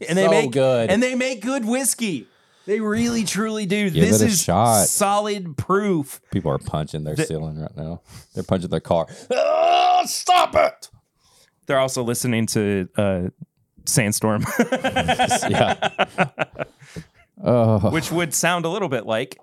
And 0.08 0.18
they 0.18 0.24
So 0.24 0.30
make 0.30 0.50
good. 0.52 0.90
and 0.90 1.02
they 1.02 1.14
make 1.14 1.40
good 1.42 1.64
whiskey. 1.64 2.26
They 2.66 2.80
really, 2.80 3.22
truly 3.24 3.64
do. 3.64 3.90
Give 3.90 4.04
this 4.08 4.20
it 4.20 4.24
a 4.24 4.28
is 4.28 4.42
shot. 4.42 4.88
solid 4.88 5.56
proof. 5.56 6.20
People 6.32 6.50
are 6.50 6.58
punching 6.58 7.04
their 7.04 7.16
ceiling 7.16 7.60
right 7.60 7.76
now. 7.76 8.00
They're 8.34 8.42
punching 8.42 8.70
their 8.70 8.80
car. 8.80 9.06
Ah, 9.32 10.02
stop 10.06 10.54
it. 10.56 10.90
They're 11.66 11.78
also 11.78 12.02
listening 12.02 12.46
to 12.48 12.88
uh, 12.96 13.22
Sandstorm. 13.84 14.44
Yeah. 15.48 15.90
Oh, 17.42 17.90
which 17.90 18.10
would 18.10 18.32
sound 18.34 18.64
a 18.64 18.68
little 18.68 18.88
bit 18.88 19.04
like 19.06 19.38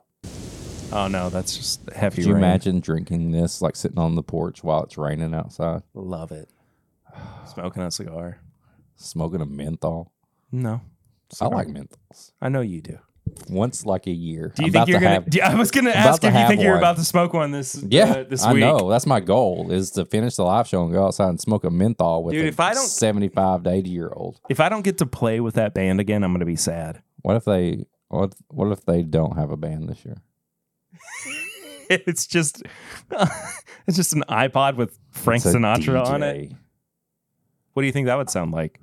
Oh 0.91 1.07
no, 1.07 1.29
that's 1.29 1.55
just 1.55 1.89
heavy 1.91 2.17
Could 2.17 2.25
you 2.25 2.33
rain. 2.33 2.43
imagine 2.43 2.79
drinking 2.79 3.31
this 3.31 3.61
like 3.61 3.75
sitting 3.75 3.97
on 3.99 4.15
the 4.15 4.23
porch 4.23 4.63
while 4.63 4.83
it's 4.83 4.97
raining 4.97 5.33
outside, 5.33 5.83
Love 5.93 6.31
it. 6.31 6.49
Smoking 7.53 7.83
a 7.83 7.91
cigar. 7.91 8.39
Smoking 9.03 9.41
a 9.41 9.45
menthol? 9.45 10.11
No, 10.51 10.81
I 11.41 11.47
like 11.47 11.67
menthols. 11.67 12.31
I 12.41 12.49
know 12.49 12.61
you 12.61 12.81
do. 12.81 12.97
Once 13.49 13.85
like 13.85 14.05
a 14.05 14.11
year. 14.11 14.51
Do 14.55 14.63
you 14.63 14.67
I'm 14.67 14.73
think 14.73 14.87
you're 14.89 14.99
gonna? 14.99 15.13
have- 15.15 15.29
do- 15.29 15.41
I 15.41 15.55
was 15.55 15.71
gonna 15.71 15.91
ask 15.91 16.23
if 16.23 16.33
you 16.33 16.47
think 16.47 16.61
you're 16.61 16.71
one. 16.73 16.79
about 16.79 16.97
to 16.97 17.05
smoke 17.05 17.33
one 17.33 17.51
this. 17.51 17.81
Yeah, 17.87 18.03
uh, 18.11 18.23
this 18.23 18.43
I 18.43 18.51
week. 18.53 18.59
know. 18.61 18.89
That's 18.89 19.05
my 19.05 19.21
goal 19.21 19.71
is 19.71 19.91
to 19.91 20.03
finish 20.05 20.35
the 20.35 20.43
live 20.43 20.67
show 20.67 20.83
and 20.83 20.91
go 20.91 21.05
outside 21.05 21.29
and 21.29 21.39
smoke 21.39 21.63
a 21.63 21.69
menthol 21.69 22.23
with 22.25 22.33
Dude, 22.33 22.45
a 22.45 22.47
if 22.49 22.59
I 22.59 22.73
don't- 22.73 22.85
75 22.85 23.63
to 23.63 23.69
80 23.71 23.89
year 23.89 24.09
old. 24.13 24.39
If 24.49 24.59
I 24.59 24.67
don't 24.69 24.83
get 24.83 24.97
to 24.99 25.05
play 25.05 25.39
with 25.39 25.55
that 25.55 25.73
band 25.73 25.99
again, 26.01 26.23
I'm 26.23 26.33
gonna 26.33 26.45
be 26.45 26.57
sad. 26.57 27.01
What 27.21 27.37
if 27.37 27.45
they 27.45 27.85
what 28.09 28.35
what 28.49 28.71
if 28.73 28.85
they 28.85 29.03
don't 29.03 29.37
have 29.37 29.51
a 29.51 29.57
band 29.57 29.87
this 29.89 30.03
year? 30.05 30.17
it's 31.89 32.27
just, 32.27 32.61
it's 33.87 33.95
just 33.97 34.13
an 34.13 34.23
iPod 34.29 34.75
with 34.75 34.97
Frank 35.11 35.43
Sinatra 35.43 36.05
on 36.05 36.23
it. 36.23 36.51
What 37.73 37.81
do 37.83 37.85
you 37.87 37.91
think 37.93 38.07
that 38.07 38.17
would 38.17 38.29
sound 38.29 38.51
like? 38.51 38.79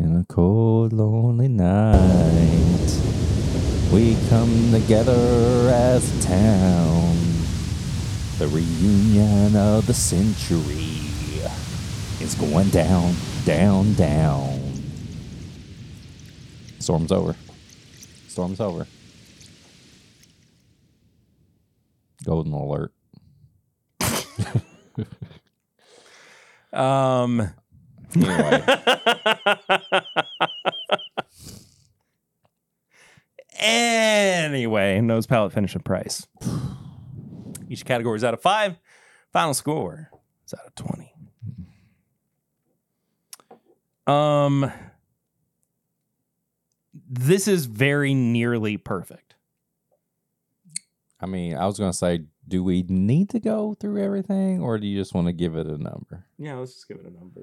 In 0.00 0.16
a 0.16 0.24
cold, 0.32 0.94
lonely 0.94 1.46
night, 1.46 3.00
we 3.92 4.16
come 4.30 4.72
together 4.72 5.68
as 5.70 6.16
a 6.16 6.22
town. 6.26 7.16
The 8.38 8.48
reunion 8.48 9.54
of 9.54 9.86
the 9.86 9.92
century 9.92 11.02
is 12.18 12.34
going 12.34 12.70
down, 12.70 13.14
down, 13.44 13.92
down. 13.92 14.58
Storm's 16.78 17.12
over. 17.12 17.36
Storm's 18.26 18.60
over. 18.60 18.86
Golden 22.24 22.54
alert. 22.54 22.92
Um. 26.72 27.50
Anyway, 28.16 28.64
anyway, 33.58 35.00
nose 35.00 35.26
palate 35.26 35.52
finish 35.52 35.74
and 35.74 35.84
price. 35.84 36.26
Each 37.68 37.84
category 37.84 38.16
is 38.16 38.24
out 38.24 38.34
of 38.34 38.42
five. 38.42 38.78
Final 39.32 39.54
score 39.54 40.10
is 40.44 40.54
out 40.54 40.66
of 40.66 40.74
twenty. 40.74 41.14
Um, 44.06 44.72
this 47.08 47.46
is 47.46 47.66
very 47.66 48.12
nearly 48.14 48.76
perfect. 48.76 49.34
I 51.20 51.26
mean, 51.26 51.54
I 51.54 51.66
was 51.66 51.78
going 51.78 51.92
to 51.92 51.96
say, 51.96 52.24
do 52.48 52.64
we 52.64 52.82
need 52.88 53.28
to 53.30 53.38
go 53.38 53.74
through 53.74 54.02
everything 54.02 54.60
or 54.60 54.78
do 54.78 54.86
you 54.86 54.98
just 54.98 55.14
want 55.14 55.28
to 55.28 55.32
give 55.32 55.54
it 55.54 55.66
a 55.66 55.78
number? 55.78 56.26
Yeah, 56.38 56.54
let's 56.54 56.72
just 56.72 56.88
give 56.88 56.96
it 56.96 57.06
a 57.06 57.10
number. 57.10 57.42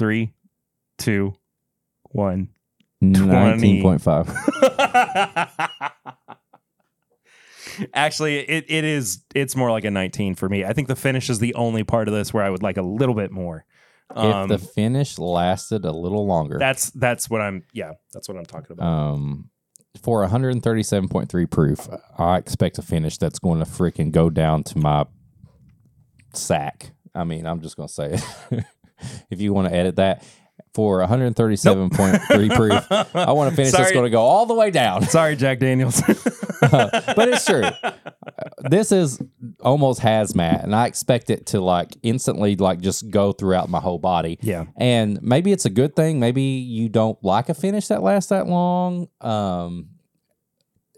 Three, 0.00 0.32
two, 0.96 1.34
one. 2.04 2.48
19.5. 3.02 5.90
Actually, 7.92 8.38
it, 8.38 8.64
it 8.68 8.84
is 8.84 9.22
it's 9.34 9.54
more 9.54 9.70
like 9.70 9.84
a 9.84 9.90
19 9.90 10.36
for 10.36 10.48
me. 10.48 10.64
I 10.64 10.72
think 10.72 10.88
the 10.88 10.96
finish 10.96 11.28
is 11.28 11.38
the 11.38 11.52
only 11.52 11.84
part 11.84 12.08
of 12.08 12.14
this 12.14 12.32
where 12.32 12.42
I 12.42 12.48
would 12.48 12.62
like 12.62 12.78
a 12.78 12.82
little 12.82 13.14
bit 13.14 13.30
more. 13.30 13.66
Um, 14.16 14.50
if 14.50 14.62
the 14.62 14.68
finish 14.68 15.18
lasted 15.18 15.84
a 15.84 15.92
little 15.92 16.26
longer, 16.26 16.56
that's 16.58 16.88
that's 16.92 17.28
what 17.28 17.42
I'm 17.42 17.64
yeah, 17.74 17.92
that's 18.14 18.26
what 18.26 18.38
I'm 18.38 18.46
talking 18.46 18.72
about. 18.72 18.86
um, 18.86 19.50
for 20.02 20.26
137.3 20.26 21.50
proof, 21.50 21.88
I 22.16 22.38
expect 22.38 22.78
a 22.78 22.82
finish 22.82 23.18
that's 23.18 23.38
going 23.38 23.58
to 23.58 23.66
freaking 23.66 24.12
go 24.12 24.30
down 24.30 24.62
to 24.64 24.78
my 24.78 25.04
sack. 26.32 26.92
I 27.14 27.24
mean, 27.24 27.46
I'm 27.46 27.60
just 27.60 27.76
going 27.76 27.88
to 27.88 27.92
say 27.92 28.18
it. 28.50 28.64
if 29.30 29.40
you 29.40 29.52
want 29.52 29.68
to 29.68 29.74
edit 29.74 29.96
that, 29.96 30.24
for 30.74 31.00
137.3 31.00 32.54
proof, 32.54 32.92
I 33.14 33.32
want 33.32 33.50
to 33.50 33.56
finish 33.56 33.72
that's 33.72 33.84
Sorry. 33.84 33.92
going 33.92 34.04
to 34.04 34.10
go 34.10 34.22
all 34.22 34.46
the 34.46 34.54
way 34.54 34.70
down. 34.70 35.02
Sorry, 35.08 35.36
Jack 35.36 35.58
Daniels. 35.58 36.00
but 36.60 37.28
it's 37.28 37.44
true. 37.44 37.64
This 38.58 38.92
is 38.92 39.20
almost 39.60 40.00
hazmat, 40.00 40.62
and 40.62 40.74
I 40.74 40.86
expect 40.86 41.30
it 41.30 41.46
to 41.46 41.60
like 41.60 41.96
instantly 42.02 42.56
like 42.56 42.80
just 42.80 43.10
go 43.10 43.32
throughout 43.32 43.68
my 43.68 43.80
whole 43.80 43.98
body. 43.98 44.38
yeah. 44.42 44.66
And 44.76 45.20
maybe 45.22 45.52
it's 45.52 45.64
a 45.64 45.70
good 45.70 45.96
thing. 45.96 46.20
Maybe 46.20 46.42
you 46.42 46.88
don't 46.88 47.22
like 47.24 47.48
a 47.48 47.54
finish 47.54 47.88
that 47.88 48.02
lasts 48.02 48.30
that 48.30 48.46
long. 48.46 49.08
Um, 49.20 49.88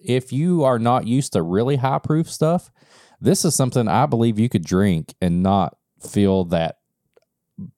if 0.04 0.32
you 0.32 0.64
are 0.64 0.78
not 0.78 1.06
used 1.06 1.32
to 1.34 1.42
really 1.42 1.76
high 1.76 1.98
proof 1.98 2.30
stuff, 2.30 2.70
this 3.20 3.44
is 3.44 3.54
something 3.54 3.86
I 3.88 4.06
believe 4.06 4.38
you 4.38 4.48
could 4.48 4.64
drink 4.64 5.14
and 5.20 5.42
not 5.42 5.76
feel 6.00 6.44
that 6.46 6.78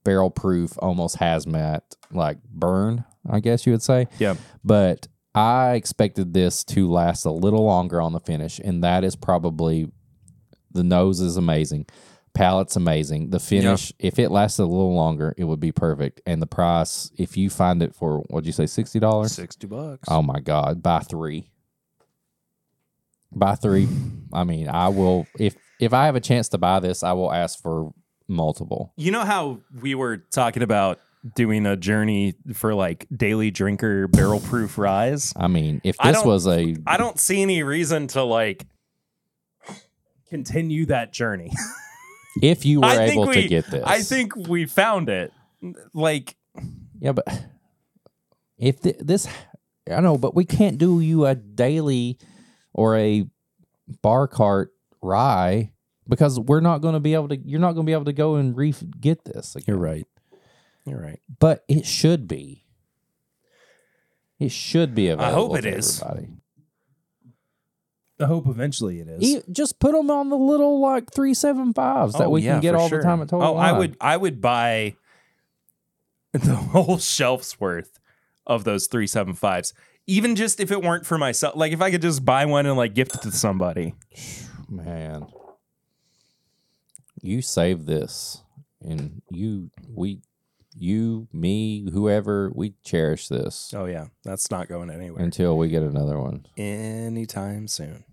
barrel 0.04 0.30
proof, 0.30 0.78
almost 0.78 1.18
hazmat 1.18 1.80
like 2.10 2.42
burn, 2.44 3.04
I 3.28 3.40
guess 3.40 3.66
you 3.66 3.72
would 3.72 3.82
say. 3.82 4.08
Yeah. 4.18 4.36
But 4.64 5.08
I 5.34 5.74
expected 5.74 6.32
this 6.32 6.62
to 6.64 6.90
last 6.90 7.24
a 7.24 7.30
little 7.30 7.64
longer 7.64 8.00
on 8.00 8.12
the 8.12 8.20
finish, 8.20 8.58
and 8.58 8.84
that 8.84 9.04
is 9.04 9.16
probably 9.16 9.90
the 10.72 10.84
nose 10.84 11.20
is 11.20 11.36
amazing. 11.36 11.86
Palate's 12.34 12.74
amazing. 12.74 13.30
The 13.30 13.38
finish, 13.38 13.92
if 13.98 14.18
it 14.18 14.30
lasted 14.30 14.64
a 14.64 14.66
little 14.66 14.94
longer, 14.94 15.34
it 15.36 15.44
would 15.44 15.60
be 15.60 15.70
perfect. 15.70 16.20
And 16.26 16.42
the 16.42 16.48
price, 16.48 17.12
if 17.16 17.36
you 17.36 17.48
find 17.48 17.80
it 17.80 17.94
for 17.94 18.18
what'd 18.28 18.46
you 18.46 18.52
say, 18.52 18.66
sixty 18.66 18.98
dollars? 18.98 19.32
60 19.32 19.66
bucks. 19.68 20.08
Oh 20.08 20.22
my 20.22 20.40
God, 20.40 20.82
buy 20.82 21.00
three. 21.00 21.50
Buy 23.32 23.54
three. 23.54 23.88
I 24.32 24.44
mean, 24.44 24.68
I 24.68 24.88
will 24.88 25.26
if 25.38 25.56
if 25.80 25.92
I 25.92 26.06
have 26.06 26.16
a 26.16 26.20
chance 26.20 26.48
to 26.50 26.58
buy 26.58 26.80
this, 26.80 27.02
I 27.02 27.12
will 27.12 27.32
ask 27.32 27.60
for 27.60 27.92
multiple. 28.28 28.92
You 28.96 29.10
know 29.12 29.24
how 29.24 29.60
we 29.80 29.94
were 29.94 30.18
talking 30.18 30.62
about 30.62 30.98
doing 31.34 31.64
a 31.66 31.76
journey 31.76 32.34
for 32.52 32.74
like 32.74 33.06
daily 33.14 33.50
drinker 33.50 34.08
barrel 34.08 34.40
proof 34.40 34.76
rise? 34.78 35.32
I 35.36 35.48
mean, 35.48 35.80
if 35.84 35.96
I 35.98 36.12
this 36.12 36.20
don't- 36.22 36.28
was 36.28 36.46
a 36.46 36.76
I 36.86 36.96
don't 36.96 37.18
see 37.18 37.42
any 37.42 37.62
reason 37.62 38.06
to 38.08 38.22
like 38.22 38.66
continue 40.28 40.86
that 40.86 41.12
journey. 41.12 41.50
if 42.42 42.64
you 42.66 42.80
were 42.80 42.86
I 42.86 42.96
think 43.08 43.12
able 43.12 43.26
we- 43.28 43.42
to 43.42 43.48
get 43.48 43.70
this. 43.70 43.84
I 43.86 44.02
think 44.02 44.36
we 44.36 44.66
found 44.66 45.08
it. 45.08 45.32
Like 45.94 46.36
Yeah, 47.00 47.12
but 47.12 47.26
if 48.58 48.80
th- 48.82 48.96
this, 49.00 49.26
I 49.90 50.00
know, 50.00 50.18
but 50.18 50.34
we 50.34 50.44
can't 50.44 50.76
do 50.78 51.00
you 51.00 51.24
a 51.26 51.34
daily 51.34 52.18
or 52.72 52.96
a 52.98 53.26
bar 54.02 54.28
cart 54.28 54.72
rye 55.02 55.72
because 56.08 56.38
we're 56.38 56.60
not 56.60 56.78
going 56.78 56.94
to 56.94 57.00
be 57.00 57.14
able 57.14 57.28
to. 57.28 57.36
You're 57.36 57.60
not 57.60 57.72
going 57.72 57.84
to 57.86 57.90
be 57.90 57.92
able 57.94 58.04
to 58.06 58.12
go 58.12 58.36
and 58.36 58.56
re 58.56 58.74
get 59.00 59.24
this. 59.24 59.54
Again. 59.56 59.64
You're 59.68 59.78
right. 59.78 60.06
You're 60.86 61.00
right. 61.00 61.20
but 61.38 61.64
it 61.68 61.86
should 61.86 62.28
be. 62.28 62.64
It 64.38 64.50
should 64.52 64.94
be 64.94 65.08
available. 65.08 65.24
i 65.24 65.32
hope 65.34 65.56
it 65.58 65.64
is. 65.64 66.02
Everybody. 66.02 66.28
I 68.20 68.24
hope 68.26 68.46
eventually 68.46 69.00
it 69.00 69.08
is. 69.08 69.22
E- 69.22 69.42
just 69.50 69.78
put 69.80 69.92
them 69.92 70.10
on 70.10 70.28
the 70.28 70.36
little 70.36 70.80
like 70.80 71.10
three 71.12 71.34
seven 71.34 71.72
fives 71.72 72.12
that 72.14 72.26
Oh, 72.26 72.30
we 72.30 72.42
yeah, 72.42 72.52
can 72.54 72.60
get 72.60 72.72
for 72.74 72.78
all 72.80 72.88
sure. 72.88 72.98
the 72.98 73.04
time 73.04 73.22
at 73.22 73.28
Total 73.28 73.46
Oh, 73.48 73.56
I 73.56 73.72
Wine. 73.72 73.78
would 73.78 73.96
I 74.00 74.16
would 74.16 74.40
buy 74.40 74.94
the 76.32 76.54
whole 76.54 76.98
shelf's 76.98 77.58
worth 77.60 77.98
of 78.46 78.64
those 78.64 78.86
375s. 78.88 79.72
Even 80.06 80.36
just 80.36 80.60
if 80.60 80.70
it 80.70 80.82
weren't 80.82 81.06
for 81.06 81.16
myself. 81.16 81.56
Like 81.56 81.72
if 81.72 81.80
I 81.80 81.90
could 81.90 82.02
just 82.02 82.24
buy 82.24 82.44
one 82.44 82.66
and 82.66 82.76
like 82.76 82.94
gift 82.94 83.14
it 83.14 83.22
to 83.22 83.32
somebody. 83.32 83.94
Man, 84.68 85.26
you 87.24 87.40
save 87.42 87.86
this, 87.86 88.42
and 88.80 89.22
you 89.30 89.70
we 89.88 90.20
you 90.76 91.28
me 91.32 91.88
whoever 91.92 92.50
we 92.54 92.74
cherish 92.84 93.28
this 93.28 93.72
Oh 93.76 93.84
yeah, 93.86 94.06
that's 94.24 94.50
not 94.50 94.68
going 94.68 94.90
anywhere 94.90 95.22
until 95.22 95.56
we 95.56 95.68
get 95.68 95.82
another 95.82 96.18
one. 96.18 96.46
anytime 96.56 97.68
soon. 97.68 98.04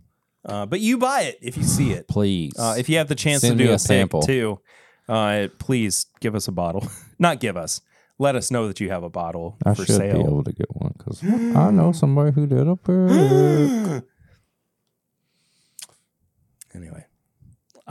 Uh, 0.46 0.66
but 0.66 0.80
you 0.80 0.98
buy 0.98 1.22
it 1.22 1.38
if 1.42 1.58
you 1.58 1.64
see 1.64 1.92
it. 1.92 2.08
Please, 2.10 2.54
Uh, 2.58 2.76
if 2.78 2.88
you 2.90 2.98
have 2.98 3.08
the 3.08 3.16
chance 3.16 3.42
Send 3.42 3.58
to 3.58 3.64
me 3.64 3.66
do 3.68 3.72
a 3.72 3.76
a, 3.76 3.80
sample. 3.80 4.22
sample 4.22 4.28
too, 4.28 4.60
uh, 5.14 5.48
please 5.60 6.06
give 6.20 6.36
us 6.36 6.48
a 6.48 6.52
bottle. 6.52 6.88
Not 7.20 7.40
give 7.40 7.58
us. 7.58 7.82
Let 8.20 8.36
us 8.36 8.50
know 8.52 8.68
that 8.68 8.80
you 8.80 8.90
have 8.92 9.04
a 9.04 9.10
bottle 9.10 9.58
I 9.66 9.74
for 9.74 9.86
should 9.86 9.96
sale. 9.98 10.14
be 10.14 10.20
able 10.24 10.44
to 10.44 10.52
get 10.54 10.68
one 10.76 10.94
because 10.98 11.24
I 11.24 11.72
know 11.72 11.92
somebody 11.92 12.32
who 12.32 12.46
did 12.48 12.68
a 12.68 12.76
pick. 13.98 14.04
anyway, 16.76 17.06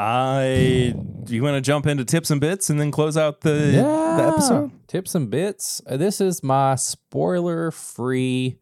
I 0.02 0.94
do 1.24 1.34
you 1.34 1.42
want 1.42 1.56
to 1.56 1.60
jump 1.60 1.86
into 1.86 2.06
tips 2.06 2.30
and 2.30 2.40
bits 2.40 2.70
and 2.70 2.80
then 2.80 2.90
close 2.90 3.16
out 3.18 3.42
the 3.42 3.50
the 3.50 4.32
episode? 4.32 4.70
Tips 4.88 5.14
and 5.14 5.28
bits. 5.30 5.82
Uh, 5.86 5.96
This 5.98 6.20
is 6.22 6.42
my 6.42 6.74
spoiler 6.76 7.70
free 7.70 8.58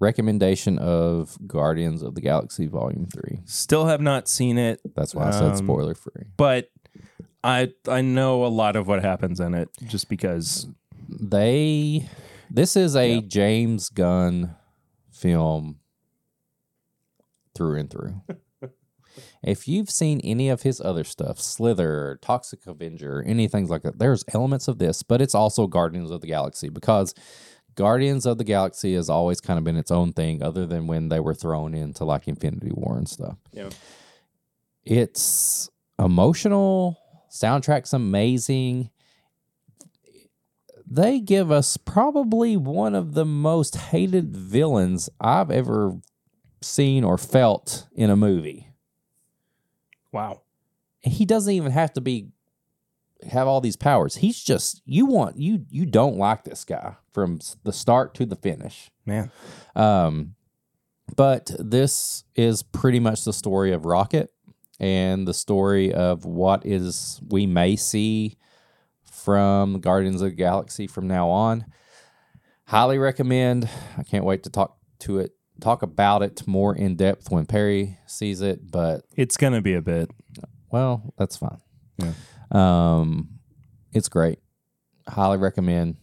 recommendation 0.00 0.78
of 0.78 1.38
Guardians 1.46 2.02
of 2.02 2.14
the 2.16 2.20
Galaxy 2.20 2.66
Volume 2.66 3.06
3. 3.06 3.40
Still 3.44 3.86
have 3.86 4.00
not 4.00 4.28
seen 4.28 4.58
it, 4.58 4.80
That's 4.96 5.14
why 5.14 5.28
I 5.28 5.30
said 5.30 5.52
Um, 5.52 5.56
spoiler 5.56 5.94
free. 5.94 6.24
but 6.36 6.70
I 7.44 7.72
I 7.88 8.00
know 8.00 8.44
a 8.44 8.48
lot 8.48 8.74
of 8.74 8.88
what 8.88 9.02
happens 9.02 9.38
in 9.38 9.54
it 9.54 9.68
just 9.86 10.08
because 10.08 10.66
They 11.08 12.08
this 12.50 12.74
is 12.76 12.96
a 12.96 13.20
James 13.20 13.90
Gunn 13.90 14.56
film 15.12 15.78
through 17.54 17.78
and 17.78 17.88
through. 17.90 18.22
if 19.42 19.68
you've 19.68 19.90
seen 19.90 20.20
any 20.22 20.48
of 20.48 20.62
his 20.62 20.80
other 20.80 21.04
stuff, 21.04 21.40
Slither, 21.40 22.18
Toxic 22.22 22.66
Avenger, 22.66 23.22
anything 23.26 23.66
like 23.66 23.82
that, 23.82 23.98
there's 23.98 24.24
elements 24.32 24.68
of 24.68 24.78
this, 24.78 25.02
but 25.02 25.20
it's 25.20 25.34
also 25.34 25.66
Guardians 25.66 26.10
of 26.10 26.20
the 26.20 26.26
Galaxy 26.26 26.68
because 26.68 27.14
Guardians 27.74 28.26
of 28.26 28.38
the 28.38 28.44
Galaxy 28.44 28.94
has 28.94 29.10
always 29.10 29.40
kind 29.40 29.58
of 29.58 29.64
been 29.64 29.76
its 29.76 29.90
own 29.90 30.12
thing, 30.12 30.42
other 30.42 30.66
than 30.66 30.86
when 30.86 31.08
they 31.08 31.20
were 31.20 31.34
thrown 31.34 31.74
into 31.74 32.04
like 32.04 32.26
Infinity 32.26 32.70
War 32.72 32.96
and 32.96 33.08
stuff. 33.08 33.36
Yeah. 33.52 33.68
It's 34.84 35.68
emotional, 35.98 36.98
soundtrack's 37.30 37.92
amazing. 37.92 38.90
They 40.88 41.20
give 41.20 41.50
us 41.50 41.76
probably 41.76 42.56
one 42.56 42.94
of 42.94 43.14
the 43.14 43.24
most 43.24 43.76
hated 43.76 44.36
villains 44.36 45.10
I've 45.20 45.50
ever 45.50 45.98
seen 46.62 47.04
or 47.04 47.18
felt 47.18 47.88
in 47.94 48.08
a 48.08 48.16
movie. 48.16 48.65
Wow. 50.12 50.42
He 51.00 51.24
doesn't 51.24 51.52
even 51.52 51.72
have 51.72 51.92
to 51.94 52.00
be 52.00 52.28
have 53.30 53.46
all 53.46 53.60
these 53.60 53.76
powers. 53.76 54.16
He's 54.16 54.42
just 54.42 54.82
you 54.84 55.06
want 55.06 55.38
you 55.38 55.64
you 55.70 55.86
don't 55.86 56.16
like 56.16 56.44
this 56.44 56.64
guy 56.64 56.96
from 57.12 57.40
the 57.64 57.72
start 57.72 58.14
to 58.14 58.26
the 58.26 58.36
finish. 58.36 58.90
Man. 59.04 59.30
Um, 59.74 60.34
but 61.14 61.50
this 61.58 62.24
is 62.34 62.62
pretty 62.62 62.98
much 62.98 63.24
the 63.24 63.32
story 63.32 63.72
of 63.72 63.84
Rocket 63.84 64.32
and 64.80 65.26
the 65.26 65.34
story 65.34 65.92
of 65.92 66.24
what 66.24 66.66
is 66.66 67.20
we 67.28 67.46
may 67.46 67.76
see 67.76 68.36
from 69.04 69.80
Guardians 69.80 70.20
of 70.20 70.30
the 70.30 70.36
Galaxy 70.36 70.86
from 70.86 71.06
now 71.06 71.28
on. 71.28 71.66
Highly 72.66 72.98
recommend. 72.98 73.68
I 73.96 74.02
can't 74.02 74.24
wait 74.24 74.42
to 74.42 74.50
talk 74.50 74.76
to 75.00 75.18
it, 75.18 75.32
talk 75.60 75.82
about 75.82 76.22
it 76.22 76.46
more 76.46 76.74
in 76.74 76.96
depth 76.96 77.30
when 77.30 77.46
Perry 77.46 77.98
sees 78.06 78.40
it. 78.40 78.70
But 78.70 79.02
It's 79.16 79.36
gonna 79.36 79.62
be 79.62 79.74
a 79.74 79.82
bit. 79.82 80.10
well, 80.70 81.14
that's 81.18 81.36
fine. 81.36 81.58
Yeah. 81.98 82.12
Um, 82.50 83.30
it's 83.92 84.08
great. 84.08 84.38
Highly 85.08 85.38
recommend. 85.38 85.96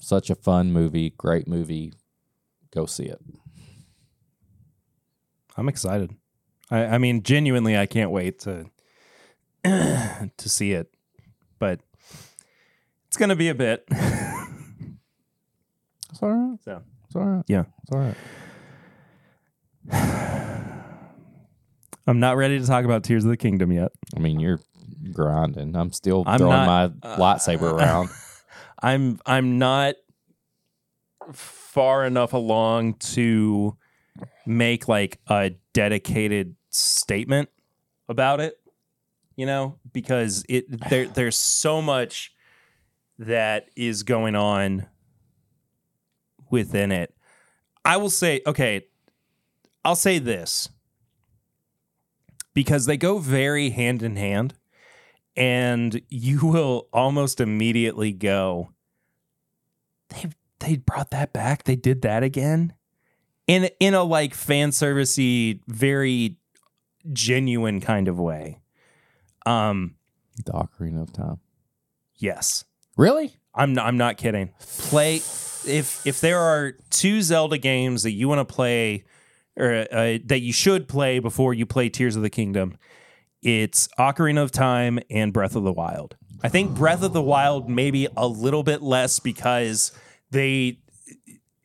Such 0.00 0.30
a 0.30 0.34
fun 0.34 0.72
movie, 0.72 1.10
great 1.10 1.48
movie. 1.48 1.92
Go 2.72 2.86
see 2.86 3.04
it. 3.06 3.20
I'm 5.56 5.68
excited. 5.68 6.14
I, 6.70 6.84
I 6.84 6.98
mean, 6.98 7.22
genuinely, 7.22 7.76
I 7.76 7.86
can't 7.86 8.10
wait 8.12 8.38
to 8.40 8.66
to 9.64 10.30
see 10.48 10.72
it. 10.72 10.92
But 11.58 11.80
it's 13.08 13.16
gonna 13.16 13.36
be 13.36 13.48
a 13.48 13.54
bit. 13.54 13.84
It's 16.10 16.22
all 16.22 16.30
right. 16.32 16.58
so 16.64 16.82
It's 17.06 17.16
all 17.16 17.24
right. 17.24 17.44
yeah, 17.48 17.64
It's 17.82 17.92
all 17.92 17.98
right. 17.98 18.14
I'm 22.06 22.20
not 22.20 22.36
ready 22.36 22.58
to 22.58 22.66
talk 22.66 22.84
about 22.84 23.04
Tears 23.04 23.24
of 23.24 23.30
the 23.30 23.36
Kingdom 23.36 23.72
yet. 23.72 23.92
I 24.16 24.20
mean, 24.20 24.40
you're 24.40 24.60
grinding. 25.12 25.76
I'm 25.76 25.92
still 25.92 26.24
I'm 26.26 26.38
throwing 26.38 26.56
not- 26.56 26.66
my 27.02 27.08
uh, 27.08 27.16
lightsaber 27.18 27.72
around. 27.78 28.08
I'm 28.82 29.18
I'm 29.26 29.58
not 29.58 29.96
far 31.32 32.04
enough 32.04 32.32
along 32.32 32.94
to 32.94 33.76
make 34.46 34.88
like 34.88 35.18
a 35.28 35.52
dedicated 35.72 36.56
statement 36.70 37.48
about 38.08 38.40
it, 38.40 38.58
you 39.36 39.46
know, 39.46 39.78
because 39.92 40.44
it 40.48 40.88
there 40.88 41.06
there's 41.14 41.36
so 41.38 41.82
much 41.82 42.32
that 43.18 43.68
is 43.76 44.02
going 44.02 44.34
on 44.34 44.86
within 46.50 46.92
it. 46.92 47.14
I 47.84 47.96
will 47.96 48.10
say, 48.10 48.42
okay, 48.46 48.86
I'll 49.84 49.96
say 49.96 50.18
this. 50.18 50.68
Because 52.54 52.86
they 52.86 52.96
go 52.96 53.18
very 53.18 53.70
hand 53.70 54.02
in 54.02 54.16
hand 54.16 54.54
and 55.36 56.02
you 56.08 56.40
will 56.42 56.88
almost 56.92 57.40
immediately 57.40 58.12
go 58.12 58.72
they 60.10 60.26
they 60.60 60.76
brought 60.76 61.10
that 61.10 61.32
back? 61.32 61.64
They 61.64 61.76
did 61.76 62.02
that 62.02 62.22
again? 62.22 62.74
In 63.46 63.70
in 63.78 63.94
a 63.94 64.02
like 64.02 64.34
fan 64.34 64.70
servicey 64.70 65.60
very 65.68 66.36
genuine 67.12 67.80
kind 67.80 68.08
of 68.08 68.18
way. 68.18 68.60
Um 69.46 69.94
the 70.44 70.52
Ocarina 70.52 71.02
of 71.02 71.12
Time. 71.12 71.40
yes. 72.16 72.64
Really? 72.96 73.34
i'm 73.54 73.72
not, 73.72 73.86
i'm 73.86 73.96
not 73.96 74.16
kidding. 74.16 74.52
Play 74.60 75.16
if 75.16 76.06
if 76.06 76.20
there 76.20 76.38
are 76.38 76.74
two 76.90 77.22
zelda 77.22 77.58
games 77.58 78.02
that 78.04 78.12
you 78.12 78.28
want 78.28 78.46
to 78.46 78.54
play 78.54 79.04
or 79.58 79.86
uh, 79.92 80.18
that 80.24 80.40
you 80.40 80.52
should 80.52 80.88
play 80.88 81.18
before 81.18 81.52
you 81.52 81.66
play 81.66 81.88
tears 81.88 82.16
of 82.16 82.22
the 82.22 82.30
kingdom 82.30 82.78
it's 83.42 83.88
Ocarina 83.98 84.42
of 84.42 84.50
Time 84.50 84.98
and 85.10 85.32
Breath 85.32 85.54
of 85.54 85.62
the 85.62 85.72
Wild. 85.72 86.16
I 86.42 86.48
think 86.48 86.74
Breath 86.74 87.02
of 87.02 87.12
the 87.12 87.22
Wild 87.22 87.68
maybe 87.68 88.08
a 88.16 88.26
little 88.26 88.62
bit 88.62 88.82
less 88.82 89.18
because 89.18 89.92
they 90.30 90.78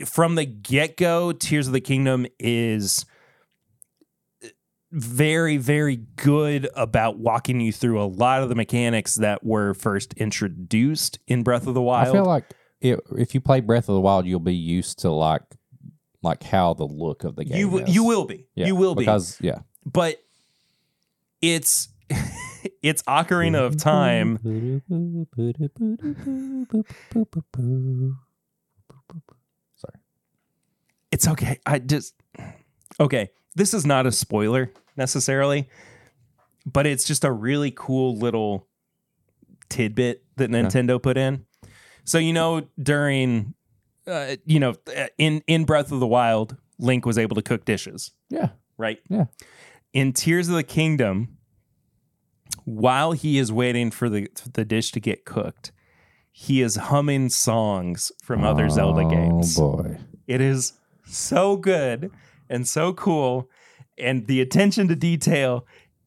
from 0.05 0.35
the 0.35 0.45
get-go 0.45 1.31
Tears 1.31 1.67
of 1.67 1.73
the 1.73 1.81
Kingdom 1.81 2.25
is 2.39 3.05
very 4.91 5.57
very 5.57 5.95
good 5.95 6.69
about 6.75 7.17
walking 7.17 7.59
you 7.59 7.71
through 7.71 8.01
a 8.01 8.05
lot 8.05 8.43
of 8.43 8.49
the 8.49 8.55
mechanics 8.55 9.15
that 9.15 9.43
were 9.43 9.73
first 9.73 10.13
introduced 10.13 11.19
in 11.27 11.43
Breath 11.43 11.67
of 11.67 11.73
the 11.73 11.81
Wild. 11.81 12.09
I 12.09 12.11
feel 12.11 12.25
like 12.25 12.45
it, 12.81 12.99
if 13.17 13.33
you 13.33 13.41
play 13.41 13.61
Breath 13.61 13.89
of 13.89 13.95
the 13.95 14.01
Wild, 14.01 14.25
you'll 14.25 14.39
be 14.39 14.55
used 14.55 14.99
to 14.99 15.09
like 15.09 15.43
like 16.23 16.41
how 16.41 16.73
the 16.73 16.85
look 16.85 17.23
of 17.23 17.35
the 17.35 17.45
game. 17.45 17.57
you 17.57 17.79
is. 17.79 17.93
you 17.93 18.03
will 18.03 18.25
be. 18.25 18.47
Yeah, 18.55 18.67
you 18.67 18.75
will 18.75 18.95
be. 18.95 19.01
because 19.01 19.37
yeah. 19.41 19.59
but 19.85 20.23
it's 21.41 21.89
it's 22.81 23.03
Ocarina 23.03 23.59
of 23.59 23.77
Time 23.77 24.37
Sorry. 29.75 29.99
it's 31.11 31.27
okay. 31.27 31.59
I 31.65 31.79
just 31.79 32.15
okay. 32.99 33.29
This 33.55 33.73
is 33.73 33.85
not 33.85 34.07
a 34.07 34.11
spoiler 34.11 34.71
necessarily, 34.97 35.69
but 36.65 36.87
it's 36.87 37.03
just 37.03 37.23
a 37.23 37.31
really 37.31 37.71
cool 37.75 38.17
little 38.17 38.67
tidbit 39.69 40.23
that 40.37 40.49
Nintendo 40.49 41.01
put 41.01 41.17
in. 41.17 41.45
So 42.05 42.17
you 42.17 42.33
know, 42.33 42.67
during 42.81 43.53
uh, 44.07 44.35
you 44.45 44.59
know, 44.59 44.75
in 45.17 45.43
in 45.47 45.65
Breath 45.65 45.91
of 45.91 45.99
the 45.99 46.07
Wild, 46.07 46.57
Link 46.79 47.05
was 47.05 47.17
able 47.17 47.35
to 47.35 47.41
cook 47.41 47.65
dishes, 47.65 48.11
Yeah. 48.29 48.49
right? 48.77 48.99
Yeah. 49.09 49.25
In 49.93 50.11
Tears 50.13 50.49
of 50.49 50.55
the 50.55 50.63
Kingdom, 50.63 51.37
while 52.65 53.11
he 53.11 53.37
is 53.37 53.51
waiting 53.51 53.91
for 53.91 54.09
the 54.09 54.27
the 54.53 54.65
dish 54.65 54.91
to 54.91 54.99
get 54.99 55.25
cooked, 55.25 55.71
he 56.31 56.61
is 56.61 56.75
humming 56.75 57.29
songs 57.29 58.11
from 58.23 58.43
other 58.43 58.69
Zelda 58.69 59.05
games. 59.07 59.57
Oh 59.59 59.77
boy. 59.77 59.97
It 60.27 60.41
is 60.41 60.73
so 61.05 61.57
good 61.57 62.11
and 62.49 62.67
so 62.67 62.93
cool. 62.93 63.49
And 63.97 64.25
the 64.27 64.41
attention 64.41 64.87
to 64.87 64.95
detail 64.95 65.65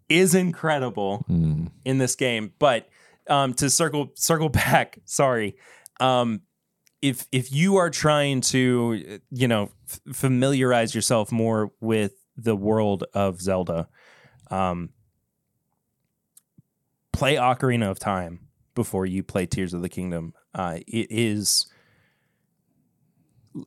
is 0.08 0.34
incredible 0.34 1.24
Mm. 1.28 1.70
in 1.84 1.98
this 1.98 2.14
game. 2.16 2.52
But 2.58 2.88
um, 3.28 3.54
to 3.54 3.68
circle 3.70 4.10
circle 4.14 4.48
back, 4.64 4.98
sorry. 5.04 5.56
Um, 6.00 6.42
if 7.08 7.26
if 7.32 7.52
you 7.52 7.76
are 7.76 7.90
trying 7.90 8.40
to, 8.42 9.18
you 9.30 9.48
know, 9.48 9.70
f- 9.90 10.00
familiarize 10.14 10.94
yourself 10.94 11.30
more 11.32 11.70
with 11.80 12.12
the 12.36 12.56
world 12.56 13.04
of 13.14 13.40
Zelda, 13.40 13.88
um, 14.50 14.90
play 17.12 17.36
Ocarina 17.36 17.90
of 17.90 17.98
Time 17.98 18.40
before 18.74 19.06
you 19.06 19.22
play 19.22 19.46
Tears 19.46 19.72
of 19.74 19.82
the 19.82 19.88
Kingdom. 19.88 20.34
Uh, 20.54 20.78
it 20.86 21.06
is 21.10 21.66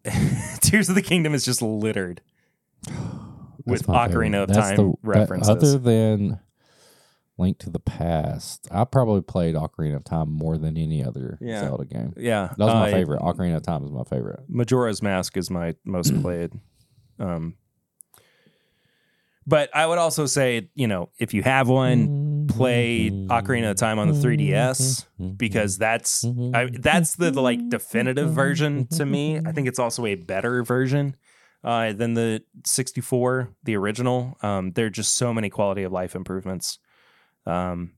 Tears 0.61 0.89
of 0.89 0.95
the 0.95 1.01
Kingdom 1.01 1.33
is 1.33 1.45
just 1.45 1.61
littered 1.61 2.21
with 3.65 3.87
Ocarina 3.87 4.07
favorite. 4.09 4.35
of 4.41 4.47
That's 4.49 4.67
Time 4.69 4.75
the- 4.77 4.93
references. 5.03 5.49
other 5.49 5.77
than 5.77 6.39
Link 7.39 7.57
to 7.59 7.69
the 7.69 7.79
Past, 7.79 8.67
I 8.71 8.83
probably 8.83 9.21
played 9.21 9.55
Ocarina 9.55 9.95
of 9.95 10.03
Time 10.03 10.29
more 10.31 10.57
than 10.57 10.77
any 10.77 11.03
other 11.03 11.37
Yeah. 11.41 11.61
Zelda 11.61 11.85
game. 11.85 12.13
yeah, 12.17 12.49
That 12.57 12.65
was 12.65 12.73
my 12.73 12.89
uh, 12.89 12.91
favorite. 12.91 13.21
Ocarina 13.21 13.55
of 13.55 13.63
Time 13.63 13.83
is 13.85 13.91
my 13.91 14.03
favorite. 14.03 14.41
Majora's 14.47 15.01
Mask 15.01 15.37
is 15.37 15.49
my 15.49 15.75
most 15.85 16.13
played. 16.21 16.51
Um, 17.17 17.55
but 19.47 19.69
I 19.75 19.85
would 19.87 19.97
also 19.97 20.25
say, 20.27 20.69
you 20.75 20.87
know, 20.87 21.09
if 21.17 21.33
you 21.33 21.41
have 21.41 21.67
one, 21.67 22.45
play 22.47 23.09
Ocarina 23.09 23.71
of 23.71 23.77
Time 23.77 23.97
on 23.97 24.07
the 24.09 24.13
3DS 24.13 25.05
because 25.37 25.77
that's 25.77 26.23
I, 26.53 26.69
that's 26.71 27.15
the, 27.15 27.31
the 27.31 27.41
like 27.41 27.69
definitive 27.69 28.31
version 28.31 28.87
to 28.89 29.05
me. 29.05 29.37
I 29.43 29.51
think 29.51 29.67
it's 29.67 29.79
also 29.79 30.05
a 30.05 30.15
better 30.15 30.63
version 30.63 31.15
uh, 31.63 31.93
than 31.93 32.13
the 32.13 32.43
64, 32.65 33.49
the 33.63 33.75
original. 33.75 34.37
Um, 34.43 34.71
there 34.73 34.85
are 34.85 34.91
just 34.91 35.15
so 35.15 35.33
many 35.33 35.49
quality 35.49 35.81
of 35.83 35.91
life 35.91 36.15
improvements. 36.15 36.77
Um, 37.49 37.93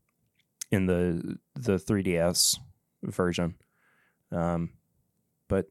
in 0.71 0.85
the 0.85 1.37
the 1.55 1.77
3DS 1.77 2.57
version. 3.03 3.55
Um, 4.31 4.71
but 5.47 5.67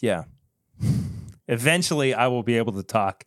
yeah, 0.00 0.24
eventually 1.48 2.14
I 2.14 2.28
will 2.28 2.42
be 2.42 2.56
able 2.56 2.74
to 2.74 2.82
talk 2.82 3.24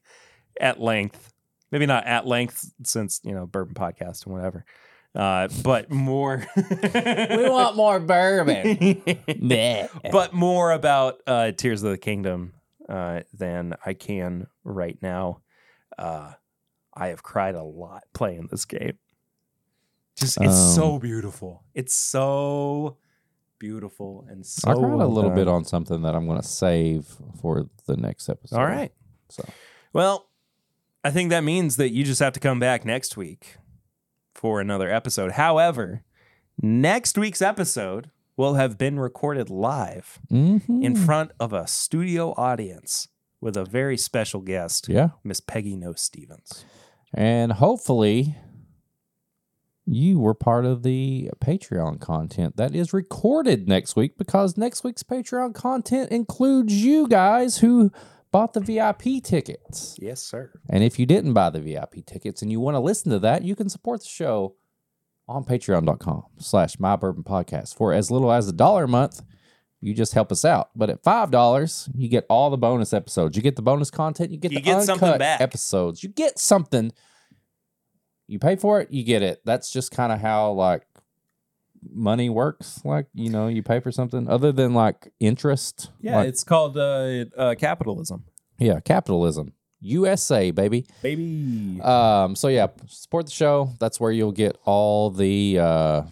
at 0.59 0.79
length. 0.79 1.33
Maybe 1.71 1.85
not 1.85 2.05
at 2.05 2.25
length 2.25 2.71
since 2.83 3.19
you 3.23 3.33
know 3.33 3.45
bourbon 3.45 3.75
podcast 3.75 4.25
and 4.25 4.33
whatever, 4.33 4.65
uh, 5.13 5.49
but 5.63 5.91
more. 5.91 6.45
we 6.55 7.49
want 7.49 7.75
more 7.75 7.99
bourbon. 7.99 9.01
but 10.11 10.33
more 10.33 10.71
about 10.71 11.19
uh, 11.27 11.51
Tears 11.51 11.83
of 11.83 11.91
the 11.91 11.97
Kingdom 11.97 12.53
uh, 12.87 13.21
than 13.33 13.75
I 13.85 13.93
can 13.93 14.47
right 14.63 14.97
now. 15.01 15.41
Uh, 15.97 16.31
I 16.93 17.07
have 17.07 17.21
cried 17.21 17.55
a 17.55 17.63
lot 17.63 18.03
playing 18.13 18.47
this 18.49 18.65
game. 18.65 18.97
Just 20.19 20.37
it's 20.41 20.47
Um, 20.53 20.75
so 20.75 20.99
beautiful. 20.99 21.63
It's 21.73 21.93
so 21.93 22.97
beautiful 23.57 24.25
and 24.29 24.45
so. 24.45 24.69
I 24.69 24.73
cried 24.73 25.01
a 25.01 25.07
little 25.07 25.31
bit 25.31 25.47
on 25.47 25.65
something 25.65 26.01
that 26.03 26.15
I'm 26.15 26.25
going 26.27 26.39
to 26.41 26.47
save 26.47 27.07
for 27.41 27.69
the 27.87 27.97
next 27.97 28.29
episode. 28.29 28.57
All 28.57 28.65
right. 28.65 28.91
So 29.29 29.43
Well, 29.93 30.27
I 31.03 31.11
think 31.11 31.29
that 31.29 31.43
means 31.43 31.75
that 31.77 31.89
you 31.91 32.03
just 32.03 32.19
have 32.19 32.33
to 32.33 32.39
come 32.39 32.59
back 32.59 32.85
next 32.85 33.15
week 33.17 33.57
for 34.35 34.59
another 34.61 34.89
episode. 34.91 35.33
However, 35.33 36.03
next 36.61 37.17
week's 37.17 37.41
episode 37.41 38.11
will 38.37 38.53
have 38.55 38.77
been 38.77 38.99
recorded 38.99 39.49
live 39.49 40.19
Mhm. 40.31 40.83
in 40.83 40.95
front 40.95 41.31
of 41.39 41.51
a 41.53 41.67
studio 41.67 42.33
audience 42.37 43.07
with 43.41 43.55
a 43.57 43.65
very 43.65 43.97
special 43.97 44.41
guest, 44.41 44.87
yeah, 44.89 45.09
Miss 45.23 45.39
Peggy 45.41 45.75
Noe 45.75 45.93
Stevens. 45.93 46.65
and 47.13 47.53
hopefully 47.53 48.35
you 49.91 50.19
were 50.19 50.33
part 50.35 50.65
of 50.65 50.83
the 50.83 51.31
Patreon 51.39 51.99
content 51.99 52.57
that 52.57 52.75
is 52.75 52.93
recorded 52.93 53.67
next 53.67 53.95
week 53.95 54.17
because 54.17 54.55
next 54.57 54.83
week's 54.83 55.01
Patreon 55.03 55.53
content 55.55 56.11
includes 56.11 56.73
you 56.83 57.07
guys 57.07 57.57
who 57.57 57.91
bought 58.31 58.53
the 58.53 58.59
VIP 58.59 59.23
tickets. 59.23 59.97
Yes, 59.99 60.21
sir. 60.21 60.51
And 60.69 60.83
if 60.83 60.99
you 60.99 61.05
didn't 61.07 61.33
buy 61.33 61.49
the 61.49 61.59
VIP 61.59 62.05
tickets 62.05 62.41
and 62.43 62.51
you 62.51 62.59
want 62.59 62.75
to 62.75 62.79
listen 62.79 63.11
to 63.11 63.19
that, 63.19 63.43
you 63.43 63.55
can 63.55 63.69
support 63.69 64.01
the 64.01 64.07
show 64.07 64.55
on 65.27 65.43
patreon.com 65.43 66.23
slash 66.37 66.79
my 66.79 66.95
bourbon 66.95 67.23
podcast 67.23 67.75
for 67.75 67.91
as 67.91 68.11
little 68.11 68.31
as 68.31 68.47
a 68.47 68.53
dollar 68.53 68.83
a 68.83 68.87
month. 68.87 69.21
You 69.81 69.93
just 69.93 70.13
help 70.13 70.31
us 70.31 70.43
out. 70.45 70.69
But 70.75 70.89
at 70.89 71.03
five 71.03 71.31
dollars, 71.31 71.89
you 71.95 72.09
get 72.09 72.25
all 72.29 72.49
the 72.49 72.57
bonus 72.57 72.93
episodes. 72.93 73.35
You 73.37 73.41
get 73.41 73.55
the 73.55 73.61
bonus 73.61 73.89
content. 73.89 74.29
You 74.29 74.37
get 74.37 74.51
You 74.51 74.59
the 74.59 74.63
get 74.63 74.83
something 74.83 75.07
uncut 75.07 75.19
back. 75.19 75.41
episodes. 75.41 76.03
You 76.03 76.09
get 76.09 76.37
something. 76.37 76.91
You 78.29 78.37
pay 78.37 78.55
for 78.55 78.79
it, 78.79 78.91
you 78.91 79.03
get 79.03 79.23
it. 79.23 79.41
That's 79.43 79.71
just 79.71 79.91
kind 79.91 80.11
of 80.11 80.21
how 80.21 80.51
like 80.51 80.85
money 81.91 82.29
works. 82.29 82.79
Like 82.85 83.07
you 83.15 83.31
know, 83.31 83.47
you 83.47 83.63
pay 83.63 83.79
for 83.79 83.91
something 83.91 84.29
other 84.29 84.51
than 84.51 84.75
like 84.75 85.11
interest. 85.19 85.89
Yeah, 85.99 86.17
like, 86.17 86.29
it's 86.29 86.43
called 86.43 86.77
uh, 86.77 87.25
uh, 87.35 87.55
capitalism. 87.55 88.25
yeah, 88.59 88.79
capitalism. 88.81 89.53
USA, 89.81 90.51
baby. 90.51 90.85
Baby. 91.01 91.81
Um, 91.81 92.35
so 92.35 92.49
yeah, 92.49 92.67
support 92.87 93.25
the 93.25 93.31
show. 93.31 93.71
That's 93.79 93.99
where 93.99 94.11
you'll 94.11 94.31
get 94.31 94.57
all 94.63 95.09
the 95.09 95.57
uh 95.59 96.03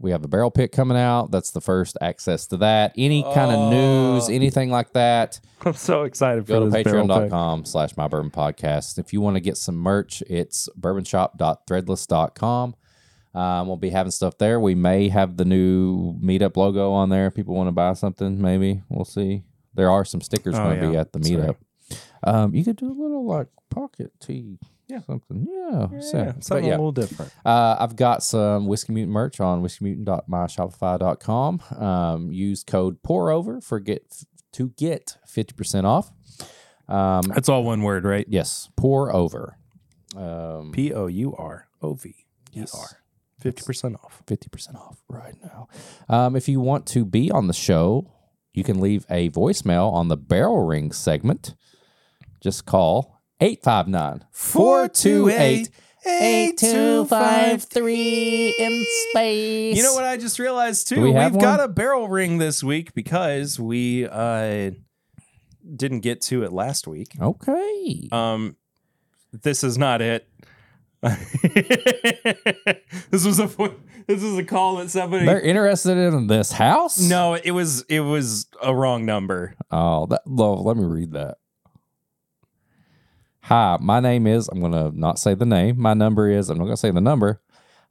we 0.00 0.10
have 0.10 0.24
a 0.24 0.28
barrel 0.28 0.50
pick 0.50 0.72
coming 0.72 0.96
out. 0.96 1.30
That's 1.30 1.50
the 1.50 1.60
first 1.60 1.96
access 2.00 2.46
to 2.48 2.56
that. 2.58 2.92
Any 2.96 3.22
kind 3.22 3.50
of 3.52 3.70
news, 3.72 4.28
Oh. 4.28 4.32
anything 4.32 4.70
like 4.70 4.92
that, 4.94 5.40
I'm 5.64 5.74
so 5.74 6.02
excited 6.04 6.46
go 6.46 6.68
to 6.68 6.70
patreon.com 6.76 7.64
slash 7.64 7.96
my 7.96 8.08
bourbon 8.08 8.30
podcast. 8.30 8.98
If 8.98 9.12
you 9.12 9.20
want 9.20 9.36
to 9.36 9.40
get 9.40 9.56
some 9.56 9.76
merch, 9.76 10.22
it's 10.28 10.68
bourbonshop.threadless.com. 10.78 12.74
Um, 13.32 13.66
we'll 13.68 13.76
be 13.76 13.90
having 13.90 14.10
stuff 14.10 14.38
there. 14.38 14.58
We 14.58 14.74
may 14.74 15.08
have 15.08 15.36
the 15.36 15.44
new 15.44 16.14
meetup 16.14 16.56
logo 16.56 16.90
on 16.92 17.10
there. 17.10 17.26
If 17.28 17.34
people 17.34 17.54
want 17.54 17.68
to 17.68 17.72
buy 17.72 17.92
something, 17.92 18.40
maybe 18.42 18.82
we'll 18.88 19.04
see. 19.04 19.44
There 19.74 19.88
are 19.90 20.04
some 20.04 20.20
stickers 20.20 20.56
Oh, 20.56 20.64
going 20.64 20.80
to 20.80 20.90
be 20.90 20.96
at 20.96 21.12
the 21.12 21.20
meetup. 21.20 21.56
Um, 22.24 22.54
you 22.54 22.64
could 22.64 22.76
do 22.76 22.86
a 22.86 22.92
little 23.00 23.24
like 23.24 23.46
pocket 23.70 24.12
tee, 24.20 24.58
Yeah. 24.90 25.00
something, 25.06 25.46
yeah, 25.50 25.86
Yeah, 25.92 26.00
so- 26.00 26.34
something 26.40 26.64
yeah. 26.66 26.70
a 26.72 26.76
little 26.78 26.92
different. 26.92 27.32
Uh, 27.44 27.76
I've 27.78 27.96
got 27.96 28.22
some 28.22 28.66
Whiskey 28.66 28.92
Mutant 28.92 29.12
merch 29.14 29.40
on 29.40 29.62
whiskeymutant.myshopify.com. 29.62 31.60
Um, 31.78 32.32
use 32.32 32.64
code 32.64 33.02
pour 33.02 33.30
over 33.30 33.60
for 33.60 33.78
get 33.80 34.24
to 34.52 34.70
get 34.70 35.16
50% 35.28 35.84
off. 35.84 36.10
Um, 36.88 37.22
That's 37.34 37.48
all 37.48 37.62
one 37.62 37.82
word, 37.82 38.04
right? 38.04 38.26
yes, 38.28 38.68
pour 38.76 39.14
over. 39.14 39.56
Um, 40.16 40.72
P 40.72 40.92
O 40.92 41.06
U 41.06 41.34
R 41.38 41.68
O 41.82 41.94
V 41.94 42.08
E 42.08 42.14
Yes. 42.52 42.94
Fifty 43.38 43.62
percent 43.64 43.94
off. 44.04 44.22
50% 44.26 44.74
off 44.74 44.98
right 45.08 45.34
now. 45.42 45.68
Um, 46.08 46.34
if 46.36 46.48
you 46.48 46.60
want 46.60 46.84
to 46.88 47.04
be 47.06 47.30
on 47.30 47.46
the 47.46 47.54
show, 47.54 48.12
you 48.52 48.64
can 48.64 48.80
leave 48.80 49.06
a 49.08 49.30
voicemail 49.30 49.90
on 49.92 50.08
the 50.08 50.16
barrel 50.16 50.64
ring 50.66 50.90
segment. 50.92 51.54
Just 52.42 52.66
call 52.66 53.19
859 53.40 54.24
428 54.30 55.70
8253 56.06 58.54
in 58.58 58.86
space. 59.10 59.76
You 59.76 59.82
know 59.82 59.92
what 59.94 60.04
I 60.04 60.16
just 60.16 60.38
realized 60.38 60.88
too? 60.88 60.94
Do 60.96 61.02
we 61.02 61.12
have 61.12 61.32
have 61.32 61.40
got 61.40 61.60
a 61.60 61.68
barrel 61.68 62.08
ring 62.08 62.38
this 62.38 62.64
week 62.64 62.94
because 62.94 63.60
we 63.60 64.06
uh 64.06 64.70
didn't 65.76 66.00
get 66.00 66.22
to 66.22 66.42
it 66.42 66.52
last 66.52 66.86
week. 66.86 67.12
Okay. 67.20 68.08
Um 68.12 68.56
this 69.32 69.62
is 69.62 69.76
not 69.78 70.00
it. 70.00 70.26
this 71.02 71.16
was 73.24 73.40
a 73.40 73.46
this 74.06 74.22
was 74.22 74.36
a 74.36 74.44
call 74.44 74.76
that 74.76 74.90
somebody 74.90 75.24
They're 75.24 75.40
interested 75.40 75.96
in 75.96 76.26
this 76.26 76.52
house? 76.52 77.00
No, 77.00 77.32
it 77.34 77.52
was 77.52 77.82
it 77.88 78.00
was 78.00 78.46
a 78.62 78.74
wrong 78.74 79.06
number. 79.06 79.54
Oh, 79.70 80.04
that 80.06 80.26
love. 80.26 80.60
Let 80.60 80.76
me 80.76 80.84
read 80.84 81.12
that. 81.12 81.38
Hi, 83.42 83.78
my 83.80 84.00
name 84.00 84.26
is. 84.26 84.48
I'm 84.48 84.60
gonna 84.60 84.90
not 84.94 85.18
say 85.18 85.34
the 85.34 85.46
name. 85.46 85.80
My 85.80 85.94
number 85.94 86.28
is. 86.28 86.50
I'm 86.50 86.58
not 86.58 86.64
gonna 86.64 86.76
say 86.76 86.90
the 86.90 87.00
number. 87.00 87.40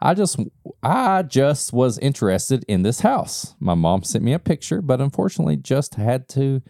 I 0.02 0.14
just, 0.14 0.40
I 0.82 1.24
just 1.24 1.74
was 1.74 1.98
interested 2.00 2.64
in 2.70 2.84
this 2.84 3.02
house. 3.02 3.56
My 3.60 3.74
mom 3.74 4.04
sent 4.04 4.24
me 4.24 4.32
a 4.32 4.40
picture, 4.40 4.82
but 4.82 5.02
unfortunately, 5.02 5.58
just 5.58 5.96
had 5.96 6.30
to, 6.30 6.62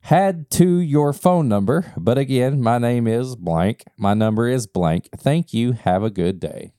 had 0.00 0.50
to 0.52 0.80
your 0.80 1.12
phone 1.12 1.48
number. 1.48 1.92
But 1.96 2.18
again, 2.18 2.60
my 2.60 2.78
name 2.78 3.06
is 3.06 3.36
blank. 3.36 3.84
My 3.96 4.14
number 4.14 4.48
is 4.48 4.66
blank. 4.66 5.08
Thank 5.16 5.54
you. 5.54 5.72
Have 5.72 6.02
a 6.02 6.10
good 6.10 6.40
day. 6.40 6.72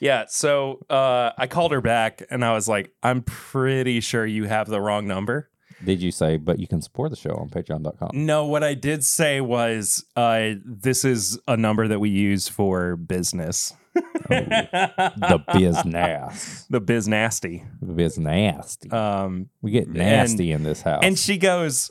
Yeah, 0.00 0.24
so 0.28 0.84
uh 0.90 1.30
I 1.38 1.46
called 1.46 1.72
her 1.72 1.80
back 1.80 2.22
and 2.28 2.44
I 2.44 2.52
was 2.52 2.68
like, 2.68 2.92
I'm 3.02 3.22
pretty 3.22 4.00
sure 4.00 4.26
you 4.26 4.44
have 4.44 4.68
the 4.68 4.80
wrong 4.80 5.06
number. 5.06 5.50
Did 5.84 6.00
you 6.02 6.10
say? 6.10 6.36
But 6.38 6.58
you 6.58 6.66
can 6.66 6.80
support 6.80 7.10
the 7.10 7.16
show 7.16 7.34
on 7.34 7.48
Patreon.com. 7.50 8.10
No, 8.14 8.46
what 8.46 8.62
I 8.64 8.74
did 8.74 9.04
say 9.04 9.40
was 9.40 10.04
uh 10.16 10.52
this 10.64 11.04
is 11.04 11.38
a 11.46 11.56
number 11.56 11.86
that 11.88 11.98
we 12.00 12.08
use 12.10 12.48
for 12.48 12.96
business. 12.96 13.74
The 13.94 15.42
business, 15.46 16.66
the 16.70 16.80
biz 16.80 17.06
nasty. 17.08 17.64
the 17.80 17.92
biz 17.92 18.18
nasty. 18.18 18.90
Um 18.90 19.48
We 19.62 19.70
get 19.70 19.88
nasty 19.88 20.52
in 20.52 20.62
this 20.62 20.82
house. 20.82 21.00
and 21.02 21.18
she 21.18 21.38
goes, 21.38 21.90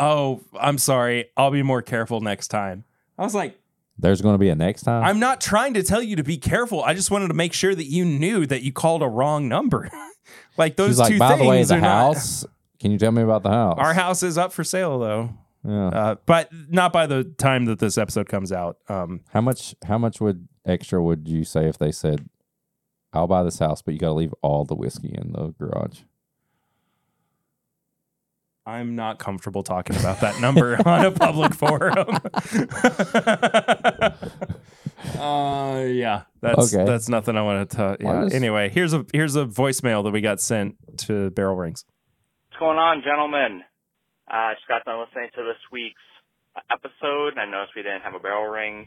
"Oh, 0.00 0.40
I'm 0.58 0.78
sorry. 0.78 1.26
I'll 1.36 1.50
be 1.50 1.62
more 1.62 1.82
careful 1.82 2.20
next 2.20 2.48
time." 2.48 2.84
I 3.18 3.22
was 3.22 3.34
like, 3.34 3.58
There's 3.98 4.20
going 4.22 4.34
to 4.34 4.38
be 4.38 4.48
a 4.48 4.54
next 4.54 4.82
time. 4.82 5.04
"I'm 5.04 5.20
not 5.20 5.40
trying 5.40 5.74
to 5.74 5.82
tell 5.82 6.02
you 6.02 6.16
to 6.16 6.24
be 6.24 6.38
careful. 6.38 6.82
I 6.82 6.94
just 6.94 7.10
wanted 7.10 7.28
to 7.28 7.34
make 7.34 7.52
sure 7.52 7.74
that 7.74 7.86
you 7.86 8.04
knew 8.04 8.46
that 8.46 8.62
you 8.62 8.72
called 8.72 9.02
a 9.02 9.08
wrong 9.08 9.48
number." 9.48 9.90
like 10.56 10.76
those 10.76 10.90
She's 10.90 10.98
like, 10.98 11.12
two 11.12 11.18
by 11.18 11.28
things 11.36 11.40
the 11.42 11.48
way, 11.48 11.62
the 11.64 11.76
not- 11.76 12.14
house. 12.14 12.44
Can 12.82 12.90
you 12.90 12.98
tell 12.98 13.12
me 13.12 13.22
about 13.22 13.44
the 13.44 13.50
house? 13.50 13.76
Our 13.78 13.94
house 13.94 14.24
is 14.24 14.36
up 14.36 14.52
for 14.52 14.64
sale 14.64 14.98
though. 14.98 15.30
Yeah. 15.64 15.86
Uh, 15.86 16.14
but 16.26 16.50
not 16.68 16.92
by 16.92 17.06
the 17.06 17.22
time 17.22 17.66
that 17.66 17.78
this 17.78 17.96
episode 17.96 18.28
comes 18.28 18.50
out. 18.50 18.78
Um, 18.88 19.20
how 19.30 19.40
much? 19.40 19.76
How 19.84 19.98
much 19.98 20.20
would 20.20 20.48
extra 20.66 21.00
would 21.00 21.28
you 21.28 21.44
say 21.44 21.68
if 21.68 21.78
they 21.78 21.92
said, 21.92 22.28
"I'll 23.12 23.28
buy 23.28 23.44
this 23.44 23.60
house, 23.60 23.82
but 23.82 23.94
you 23.94 24.00
got 24.00 24.08
to 24.08 24.14
leave 24.14 24.34
all 24.42 24.64
the 24.64 24.74
whiskey 24.74 25.14
in 25.16 25.30
the 25.32 25.54
garage"? 25.60 26.00
I'm 28.66 28.96
not 28.96 29.20
comfortable 29.20 29.62
talking 29.62 29.94
about 29.96 30.18
that 30.20 30.40
number 30.40 30.76
on 30.88 31.04
a 31.04 31.12
public 31.12 31.54
forum. 31.54 31.94
uh, 35.20 35.84
yeah, 35.86 36.22
that's 36.40 36.74
Okay. 36.74 36.84
that's 36.84 37.08
nothing 37.08 37.36
I 37.36 37.42
want 37.42 37.70
to 37.70 37.96
Yeah. 38.00 38.22
just- 38.24 38.34
Anyway, 38.34 38.68
here's 38.70 38.92
a 38.92 39.04
here's 39.12 39.36
a 39.36 39.44
voicemail 39.46 40.02
that 40.04 40.10
we 40.10 40.20
got 40.20 40.40
sent 40.40 40.76
to 40.98 41.30
Barrel 41.30 41.56
Rings. 41.56 41.84
Going 42.62 42.78
on, 42.78 43.02
gentlemen? 43.02 43.66
Uh, 44.30 44.54
I 44.54 44.54
just 44.54 44.68
got 44.70 44.84
done 44.86 45.02
listening 45.02 45.34
to 45.34 45.42
this 45.42 45.58
week's 45.74 46.06
episode. 46.70 47.34
I 47.34 47.42
noticed 47.50 47.74
we 47.74 47.82
didn't 47.82 48.06
have 48.06 48.14
a 48.14 48.22
barrel 48.22 48.46
rings, 48.46 48.86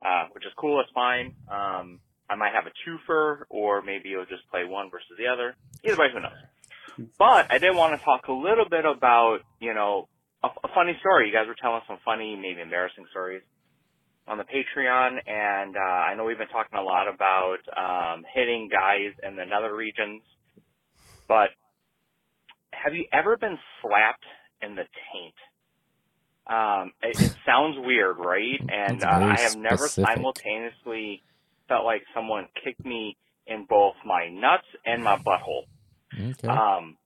uh, 0.00 0.32
which 0.32 0.46
is 0.48 0.52
cool. 0.56 0.80
It's 0.80 0.88
fine. 0.96 1.36
Um, 1.44 2.00
I 2.32 2.40
might 2.40 2.56
have 2.56 2.64
a 2.64 2.72
twofer, 2.80 3.44
or 3.50 3.82
maybe 3.82 4.08
you'll 4.08 4.24
just 4.24 4.48
play 4.48 4.64
one 4.64 4.88
versus 4.88 5.20
the 5.20 5.28
other. 5.28 5.52
Either 5.84 6.00
way, 6.00 6.08
who 6.08 6.24
knows? 6.24 7.12
But 7.20 7.52
I 7.52 7.58
did 7.58 7.76
want 7.76 7.92
to 7.92 8.02
talk 8.02 8.24
a 8.28 8.32
little 8.32 8.64
bit 8.64 8.86
about, 8.88 9.40
you 9.60 9.74
know, 9.74 10.08
a, 10.42 10.48
a 10.64 10.68
funny 10.72 10.96
story. 11.04 11.28
You 11.28 11.34
guys 11.36 11.44
were 11.44 11.60
telling 11.60 11.84
some 11.86 11.98
funny, 12.02 12.40
maybe 12.40 12.62
embarrassing 12.64 13.04
stories. 13.10 13.42
on 14.26 14.38
the 14.38 14.48
Patreon, 14.48 15.20
and 15.28 15.76
uh, 15.76 16.08
I 16.08 16.14
know 16.16 16.24
we've 16.24 16.38
been 16.38 16.48
talking 16.48 16.78
a 16.78 16.82
lot 16.82 17.04
about 17.04 17.60
um, 17.76 18.24
hitting 18.32 18.70
guys 18.72 19.12
in 19.28 19.36
the 19.36 19.44
nether 19.44 19.76
regions, 19.76 20.22
but 21.28 21.52
have 22.82 22.94
you 22.94 23.06
ever 23.12 23.36
been 23.36 23.58
slapped 23.82 24.24
in 24.62 24.74
the 24.76 24.84
taint? 25.12 25.34
Um, 26.46 26.92
it, 27.02 27.16
it 27.20 27.32
sounds 27.46 27.76
weird, 27.78 28.16
right? 28.18 28.60
And 28.68 29.02
uh, 29.02 29.06
I 29.06 29.42
have 29.48 29.56
never 29.56 29.88
specific. 29.88 30.06
simultaneously 30.16 31.22
felt 31.68 31.84
like 31.84 32.02
someone 32.14 32.48
kicked 32.64 32.84
me 32.84 33.16
in 33.46 33.66
both 33.68 33.94
my 34.04 34.28
nuts 34.30 34.66
and 34.84 35.02
my 35.04 35.18
butthole. 35.18 35.66
Okay. 36.18 36.48
Um, 36.48 36.96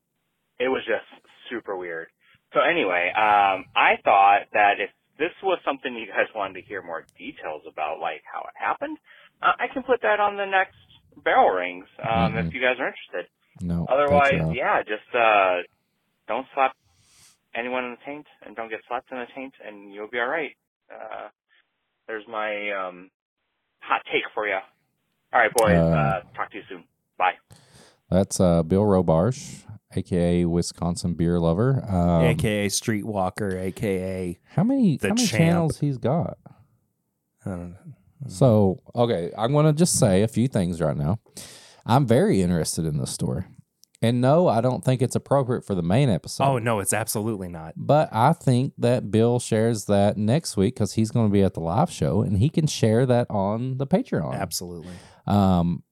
it 0.61 0.68
was 0.68 0.83
just 0.87 1.07
super 1.51 1.77
weird. 1.77 2.09
So 2.55 2.61
anyway, 2.61 3.11
um, 3.16 3.66
I 3.75 3.99
thought 4.05 4.47
that 4.55 4.79
if 4.81 4.91
this 5.18 5.33
was 5.43 5.59
something 5.66 5.95
you 5.95 6.07
guys 6.07 6.31
wanted 6.35 6.62
to 6.62 6.68
hear 6.68 6.83
more 6.83 7.07
details 7.18 7.62
about, 7.70 8.01
like 8.01 8.22
how 8.33 8.43
it 8.43 8.55
happened, 8.59 8.99
uh, 9.43 9.53
I 9.59 9.66
can 9.75 9.83
put 9.85 10.03
that 10.03 10.20
on 10.20 10.37
the 10.39 10.47
next 10.47 10.77
barrel 11.25 11.51
rings 11.51 11.87
um, 12.03 12.35
Mhm. 12.35 12.47
if 12.49 12.55
you 12.55 12.62
guys 12.62 12.79
are 12.81 12.89
interested. 12.89 13.29
No. 13.61 13.87
Otherwise, 13.89 14.55
yeah, 14.55 14.83
just 14.83 15.15
uh, 15.15 15.59
don't 16.29 16.47
slap 16.55 16.73
anyone 17.55 17.85
in 17.85 17.91
the 17.93 17.97
taint 18.05 18.27
and 18.45 18.57
don't 18.57 18.69
get 18.71 18.81
slapped 18.89 19.11
in 19.13 19.19
the 19.19 19.27
taint, 19.35 19.55
and 19.67 19.93
you'll 19.93 20.09
be 20.11 20.19
all 20.19 20.27
right. 20.29 20.51
Uh, 20.91 21.29
there's 22.07 22.25
my 22.29 22.71
um, 22.73 23.11
hot 23.81 24.03
take 24.13 24.25
for 24.35 24.47
you. 24.47 24.55
All 25.33 25.41
right, 25.41 25.53
boys. 25.55 25.77
Uh, 25.77 25.81
Uh, 25.97 26.21
talk 26.37 26.51
to 26.51 26.57
you 26.59 26.63
soon. 26.69 26.85
Bye. 27.19 27.33
That's 28.11 28.39
uh, 28.39 28.63
Bill 28.63 28.83
Robarge, 28.83 29.63
aka 29.97 30.45
Wisconsin 30.45 31.15
beer 31.15 31.39
lover. 31.41 31.85
Um, 31.89 32.25
AKA 32.27 32.67
Streetwalker, 32.69 33.55
AKA 33.59 34.39
how 34.55 34.63
many 34.65 34.99
the 34.99 35.09
how 35.09 35.15
many 35.15 35.27
champ. 35.27 35.39
channels 35.41 35.79
he's 35.81 35.99
got? 35.99 36.37
I 37.47 37.51
don't 37.51 37.71
know. 37.71 37.77
So 38.29 38.81
okay, 38.95 39.33
I'm 39.37 39.53
gonna 39.53 39.73
just 39.73 39.99
say 39.99 40.23
a 40.23 40.29
few 40.29 40.49
things 40.49 40.81
right 40.81 40.97
now. 40.97 41.19
I'm 41.87 42.07
very 42.07 42.41
interested 42.41 42.85
in 42.85 42.99
this 42.99 43.11
story, 43.11 43.45
and 44.01 44.20
no, 44.20 44.49
I 44.49 44.61
don't 44.61 44.85
think 44.85 45.03
it's 45.03 45.16
appropriate 45.16 45.66
for 45.66 45.74
the 45.74 45.82
main 45.82 46.09
episode. 46.09 46.45
Oh 46.45 46.59
no, 46.59 46.80
it's 46.80 46.93
absolutely 46.93 47.49
not. 47.49 47.74
But 47.76 48.09
I 48.12 48.32
think 48.32 48.74
that 48.78 49.11
Bill 49.11 49.39
shares 49.39 49.87
that 49.87 50.16
next 50.16 50.57
week 50.57 50.74
because 50.74 50.95
he's 50.95 51.11
going 51.11 51.28
to 51.28 51.32
be 51.32 51.43
at 51.43 51.55
the 51.55 51.61
live 51.61 51.91
show 51.91 52.22
and 52.22 52.39
he 52.39 52.49
can 52.49 52.66
share 52.66 53.07
that 53.07 53.26
on 53.30 53.78
the 53.78 53.87
Patreon. 53.87 54.35
Absolutely. 54.35 54.95
Um, 55.26 55.82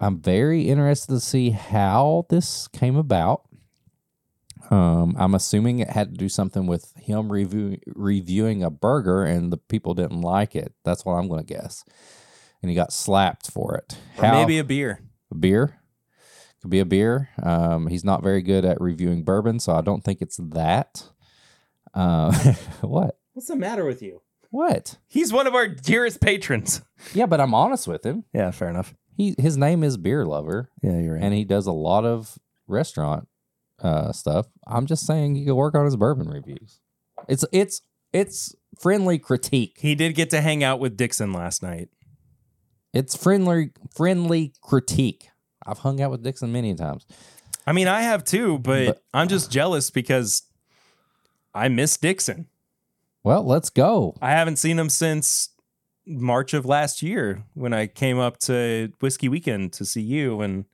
I'm 0.00 0.20
very 0.20 0.68
interested 0.68 1.12
to 1.12 1.20
see 1.20 1.50
how 1.50 2.26
this 2.30 2.68
came 2.68 2.96
about. 2.96 3.42
Um, 4.70 5.16
I'm 5.18 5.34
assuming 5.34 5.78
it 5.78 5.90
had 5.90 6.12
to 6.12 6.16
do 6.16 6.28
something 6.28 6.66
with 6.66 6.92
him 6.96 7.32
review, 7.32 7.78
reviewing 7.86 8.62
a 8.62 8.70
burger 8.70 9.24
and 9.24 9.50
the 9.50 9.56
people 9.56 9.94
didn't 9.94 10.20
like 10.20 10.54
it. 10.54 10.74
That's 10.84 11.04
what 11.04 11.14
I'm 11.14 11.26
going 11.26 11.44
to 11.44 11.54
guess. 11.54 11.84
And 12.62 12.70
he 12.70 12.76
got 12.76 12.92
slapped 12.92 13.50
for 13.50 13.74
it. 13.76 13.96
Or 14.18 14.26
How- 14.26 14.32
maybe 14.34 14.58
a 14.58 14.64
beer. 14.64 15.00
A 15.30 15.34
beer. 15.34 15.80
Could 16.60 16.70
be 16.70 16.80
a 16.80 16.84
beer. 16.84 17.28
Um, 17.42 17.86
he's 17.86 18.04
not 18.04 18.22
very 18.22 18.42
good 18.42 18.64
at 18.64 18.80
reviewing 18.80 19.22
bourbon, 19.22 19.60
so 19.60 19.74
I 19.74 19.80
don't 19.80 20.02
think 20.02 20.20
it's 20.20 20.38
that. 20.38 21.04
Uh, 21.94 22.32
what? 22.80 23.18
What's 23.32 23.48
the 23.48 23.56
matter 23.56 23.84
with 23.84 24.02
you? 24.02 24.22
What? 24.50 24.96
He's 25.06 25.32
one 25.32 25.46
of 25.46 25.54
our 25.54 25.68
dearest 25.68 26.20
patrons. 26.20 26.82
Yeah, 27.14 27.26
but 27.26 27.40
I'm 27.40 27.54
honest 27.54 27.86
with 27.86 28.04
him. 28.04 28.24
Yeah, 28.32 28.50
fair 28.50 28.68
enough. 28.70 28.94
He 29.16 29.34
his 29.38 29.56
name 29.56 29.84
is 29.84 29.96
Beer 29.96 30.24
Lover, 30.24 30.70
Yeah, 30.82 30.98
you're 30.98 31.14
right. 31.14 31.22
and 31.22 31.34
he 31.34 31.44
does 31.44 31.66
a 31.66 31.72
lot 31.72 32.04
of 32.04 32.38
restaurant 32.66 33.28
uh, 33.80 34.10
stuff. 34.12 34.46
I'm 34.66 34.86
just 34.86 35.06
saying 35.06 35.34
he 35.34 35.44
could 35.44 35.54
work 35.54 35.74
on 35.74 35.84
his 35.84 35.96
bourbon 35.96 36.28
reviews. 36.28 36.80
It's 37.28 37.44
it's 37.52 37.82
it's 38.12 38.54
friendly 38.80 39.18
critique. 39.18 39.76
he 39.80 39.94
did 39.94 40.14
get 40.14 40.30
to 40.30 40.40
hang 40.40 40.64
out 40.64 40.80
with 40.80 40.96
Dixon 40.96 41.32
last 41.32 41.62
night. 41.62 41.88
It's 42.92 43.16
friendly 43.16 43.70
friendly 43.94 44.52
critique. 44.62 45.28
I've 45.66 45.78
hung 45.78 46.00
out 46.00 46.10
with 46.10 46.22
Dixon 46.22 46.52
many 46.52 46.74
times. 46.74 47.06
I 47.66 47.72
mean, 47.72 47.88
I 47.88 48.00
have 48.02 48.24
too, 48.24 48.58
but, 48.58 48.86
But- 48.86 49.02
I'm 49.12 49.28
just 49.28 49.50
jealous 49.50 49.90
because 49.90 50.44
I 51.54 51.68
miss 51.68 51.96
Dixon. 51.98 52.46
Well, 53.22 53.44
let's 53.44 53.68
go. 53.68 54.14
I 54.22 54.30
haven't 54.30 54.56
seen 54.56 54.78
him 54.78 54.88
since 54.88 55.50
March 56.06 56.54
of 56.54 56.64
last 56.64 57.02
year 57.02 57.44
when 57.52 57.74
I 57.74 57.86
came 57.86 58.18
up 58.18 58.38
to 58.40 58.92
Whiskey 59.00 59.28
Weekend 59.28 59.74
to 59.74 59.84
see 59.84 60.00
you 60.00 60.40
and 60.40 60.64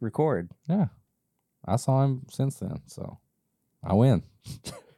record. 0.00 0.50
Yeah. 0.66 0.86
I 1.66 1.76
saw 1.76 2.04
him 2.04 2.22
since 2.30 2.56
then, 2.56 2.80
so 2.86 3.18
I 3.82 3.92
win. 3.94 4.22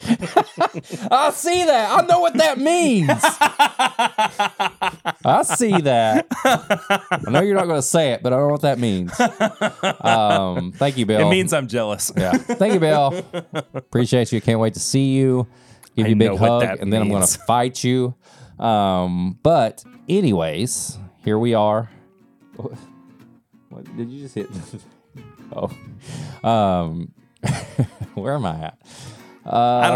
I 1.10 1.30
see 1.34 1.64
that. 1.64 1.90
I 1.98 2.06
know 2.06 2.20
what 2.20 2.34
that 2.34 2.58
means. 2.58 3.10
I 5.24 5.42
see 5.42 5.80
that. 5.80 6.26
I 6.44 7.30
know 7.30 7.40
you're 7.40 7.56
not 7.56 7.66
going 7.66 7.78
to 7.78 7.86
say 7.86 8.12
it, 8.12 8.22
but 8.22 8.32
I 8.32 8.36
know 8.36 8.48
what 8.48 8.62
that 8.62 8.78
means. 8.78 9.12
Um, 10.00 10.72
thank 10.72 10.98
you, 10.98 11.06
Bill. 11.06 11.26
It 11.26 11.30
means 11.30 11.52
I'm 11.52 11.66
jealous. 11.66 12.12
yeah. 12.16 12.32
Thank 12.32 12.74
you, 12.74 12.80
Bill. 12.80 13.24
Appreciate 13.74 14.32
you. 14.32 14.40
Can't 14.40 14.60
wait 14.60 14.74
to 14.74 14.80
see 14.80 15.14
you. 15.14 15.46
Give 15.96 16.06
I 16.06 16.08
you 16.10 16.14
a 16.14 16.18
big 16.18 16.38
hug, 16.38 16.62
and 16.80 16.92
then 16.92 17.02
I'm 17.02 17.08
going 17.08 17.26
to 17.26 17.38
fight 17.40 17.82
you. 17.82 18.14
Um, 18.58 19.38
but 19.42 19.82
anyways, 20.08 20.98
here 21.24 21.38
we 21.38 21.54
are. 21.54 21.90
What 23.68 23.96
did 23.96 24.10
you 24.10 24.22
just 24.22 24.34
hit? 24.34 24.48
oh, 25.54 25.70
um, 26.48 27.12
where 28.14 28.34
am 28.34 28.46
I 28.46 28.64
at? 28.66 28.78
Uh, 29.46 29.80
I 29.84 29.90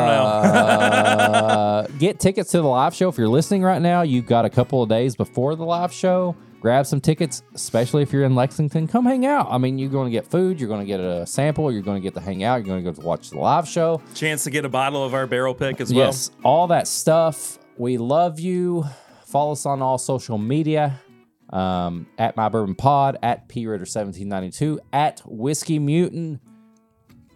don't 1.82 1.90
know. 1.90 1.98
get 1.98 2.20
tickets 2.20 2.52
to 2.52 2.58
the 2.58 2.68
live 2.68 2.94
show 2.94 3.08
if 3.08 3.18
you're 3.18 3.28
listening 3.28 3.62
right 3.62 3.82
now. 3.82 4.02
You've 4.02 4.26
got 4.26 4.44
a 4.44 4.50
couple 4.50 4.82
of 4.82 4.88
days 4.88 5.16
before 5.16 5.56
the 5.56 5.64
live 5.64 5.92
show. 5.92 6.36
Grab 6.60 6.86
some 6.86 7.00
tickets, 7.00 7.42
especially 7.54 8.02
if 8.02 8.12
you're 8.12 8.24
in 8.24 8.34
Lexington. 8.34 8.86
Come 8.86 9.06
hang 9.06 9.24
out. 9.24 9.48
I 9.50 9.56
mean, 9.56 9.78
you're 9.78 9.88
going 9.90 10.06
to 10.06 10.10
get 10.10 10.26
food, 10.30 10.60
you're 10.60 10.68
going 10.68 10.80
to 10.80 10.86
get 10.86 11.00
a 11.00 11.26
sample, 11.26 11.72
you're 11.72 11.82
going 11.82 11.96
to 11.96 12.02
get 12.02 12.14
to 12.14 12.20
hang 12.20 12.44
out, 12.44 12.56
you're 12.56 12.66
going 12.66 12.84
to 12.84 12.90
go 12.90 12.94
to 12.94 13.06
watch 13.06 13.30
the 13.30 13.38
live 13.38 13.66
show. 13.66 14.02
Chance 14.14 14.44
to 14.44 14.50
get 14.50 14.66
a 14.66 14.68
bottle 14.68 15.02
of 15.02 15.14
our 15.14 15.26
barrel 15.26 15.54
pick 15.54 15.80
as 15.80 15.92
well. 15.92 16.06
Yes, 16.06 16.30
all 16.44 16.66
that 16.66 16.86
stuff. 16.86 17.58
We 17.78 17.96
love 17.96 18.38
you. 18.38 18.84
Follow 19.24 19.52
us 19.52 19.64
on 19.64 19.80
all 19.80 19.96
social 19.96 20.36
media 20.36 21.00
um, 21.48 22.06
at 22.18 22.36
My 22.36 22.50
Bourbon 22.50 22.74
Pod, 22.74 23.18
at 23.22 23.48
P 23.48 23.66
Ritter 23.66 23.82
1792, 23.82 24.80
at 24.92 25.22
Whiskey 25.24 25.78
Mutant. 25.78 26.40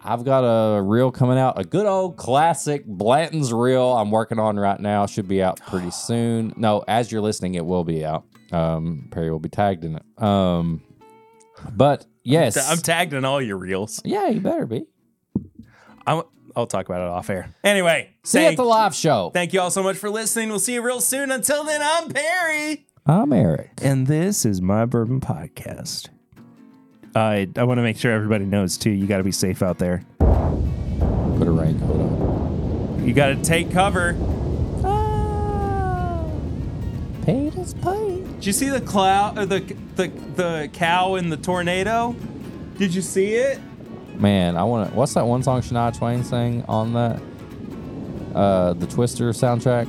I've 0.07 0.23
got 0.23 0.41
a 0.41 0.81
reel 0.81 1.09
coming 1.11 1.37
out, 1.39 1.59
a 1.59 1.63
good 1.63 1.87
old 1.87 2.15
classic 2.15 2.85
Blanton's 2.85 3.51
reel 3.51 3.91
I'm 3.93 4.11
working 4.11 4.37
on 4.37 4.57
right 4.57 4.79
now. 4.79 5.05
Should 5.07 5.27
be 5.27 5.41
out 5.41 5.59
pretty 5.67 5.89
soon. 5.91 6.53
No, 6.57 6.83
as 6.87 7.11
you're 7.11 7.21
listening, 7.21 7.55
it 7.55 7.65
will 7.65 7.83
be 7.83 8.05
out. 8.05 8.23
Um, 8.51 9.07
Perry 9.11 9.31
will 9.31 9.39
be 9.39 9.49
tagged 9.49 9.83
in 9.83 9.95
it. 9.95 10.23
Um, 10.23 10.83
but 11.71 12.05
yes, 12.23 12.55
I'm 12.69 12.77
tagged 12.77 13.13
in 13.13 13.25
all 13.25 13.41
your 13.41 13.57
reels. 13.57 13.99
yeah, 14.05 14.27
you 14.27 14.39
better 14.41 14.67
be. 14.67 14.85
I'm, 16.05 16.21
I'll 16.55 16.67
talk 16.67 16.87
about 16.87 17.01
it 17.01 17.07
off 17.07 17.29
air. 17.31 17.53
Anyway, 17.63 18.11
See 18.23 18.41
you 18.41 18.47
at 18.49 18.57
the 18.57 18.63
live 18.63 18.93
show. 18.93 19.31
thank 19.33 19.53
you 19.53 19.59
all 19.61 19.71
so 19.71 19.81
much 19.81 19.97
for 19.97 20.09
listening. 20.11 20.49
We'll 20.49 20.59
see 20.59 20.75
you 20.75 20.83
real 20.83 21.01
soon. 21.01 21.31
Until 21.31 21.63
then, 21.63 21.81
I'm 21.83 22.09
Perry. 22.09 22.85
I'm 23.07 23.33
Eric. 23.33 23.71
And 23.81 24.05
this 24.05 24.45
is 24.45 24.61
my 24.61 24.85
bourbon 24.85 25.19
podcast. 25.19 26.09
Uh, 27.15 27.19
I 27.19 27.47
I 27.55 27.63
want 27.63 27.77
to 27.77 27.81
make 27.81 27.97
sure 27.97 28.11
everybody 28.11 28.45
knows 28.45 28.77
too. 28.77 28.89
You 28.89 29.07
got 29.07 29.17
to 29.17 29.23
be 29.23 29.31
safe 29.31 29.61
out 29.61 29.77
there. 29.77 30.03
Put 30.19 31.47
a 31.47 31.51
raincoat 31.51 31.89
on. 31.89 33.07
You 33.07 33.13
got 33.13 33.27
to 33.27 33.41
take 33.41 33.71
cover. 33.71 34.17
Ah. 34.83 36.29
Peter's 37.25 37.73
paid. 37.75 38.25
Did 38.35 38.45
you 38.45 38.53
see 38.53 38.69
the 38.69 38.81
cloud 38.81 39.37
or 39.37 39.45
the 39.45 39.59
the 39.95 40.07
the 40.35 40.69
cow 40.73 41.15
in 41.15 41.29
the 41.29 41.37
tornado? 41.37 42.15
Did 42.77 42.93
you 42.93 43.01
see 43.01 43.35
it? 43.35 43.61
Man, 44.19 44.57
I 44.57 44.63
want 44.63 44.89
to. 44.89 44.95
What's 44.95 45.13
that 45.13 45.25
one 45.25 45.41
song 45.41 45.61
Shania 45.61 45.97
Twain 45.97 46.23
sang 46.23 46.63
on 46.67 46.93
that? 46.93 47.21
Uh, 48.33 48.73
the 48.73 48.87
Twister 48.87 49.29
soundtrack. 49.29 49.87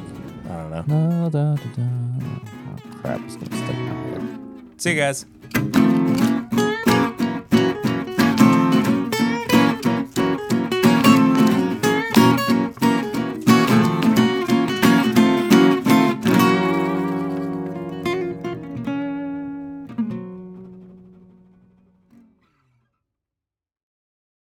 I 0.49 0.71
don't 0.71 0.89
know. 0.89 1.29
Da, 1.31 1.57
da, 1.57 1.63
da. 1.75 1.83
Oh, 1.83 3.01
crap, 3.01 3.21
it's 3.23 3.35
gonna 3.35 3.47
stick 3.47 3.77
in 3.77 3.89
my 3.89 3.95
head. 3.95 4.81
See 4.81 4.91
you 4.91 4.97
guys. 4.97 5.27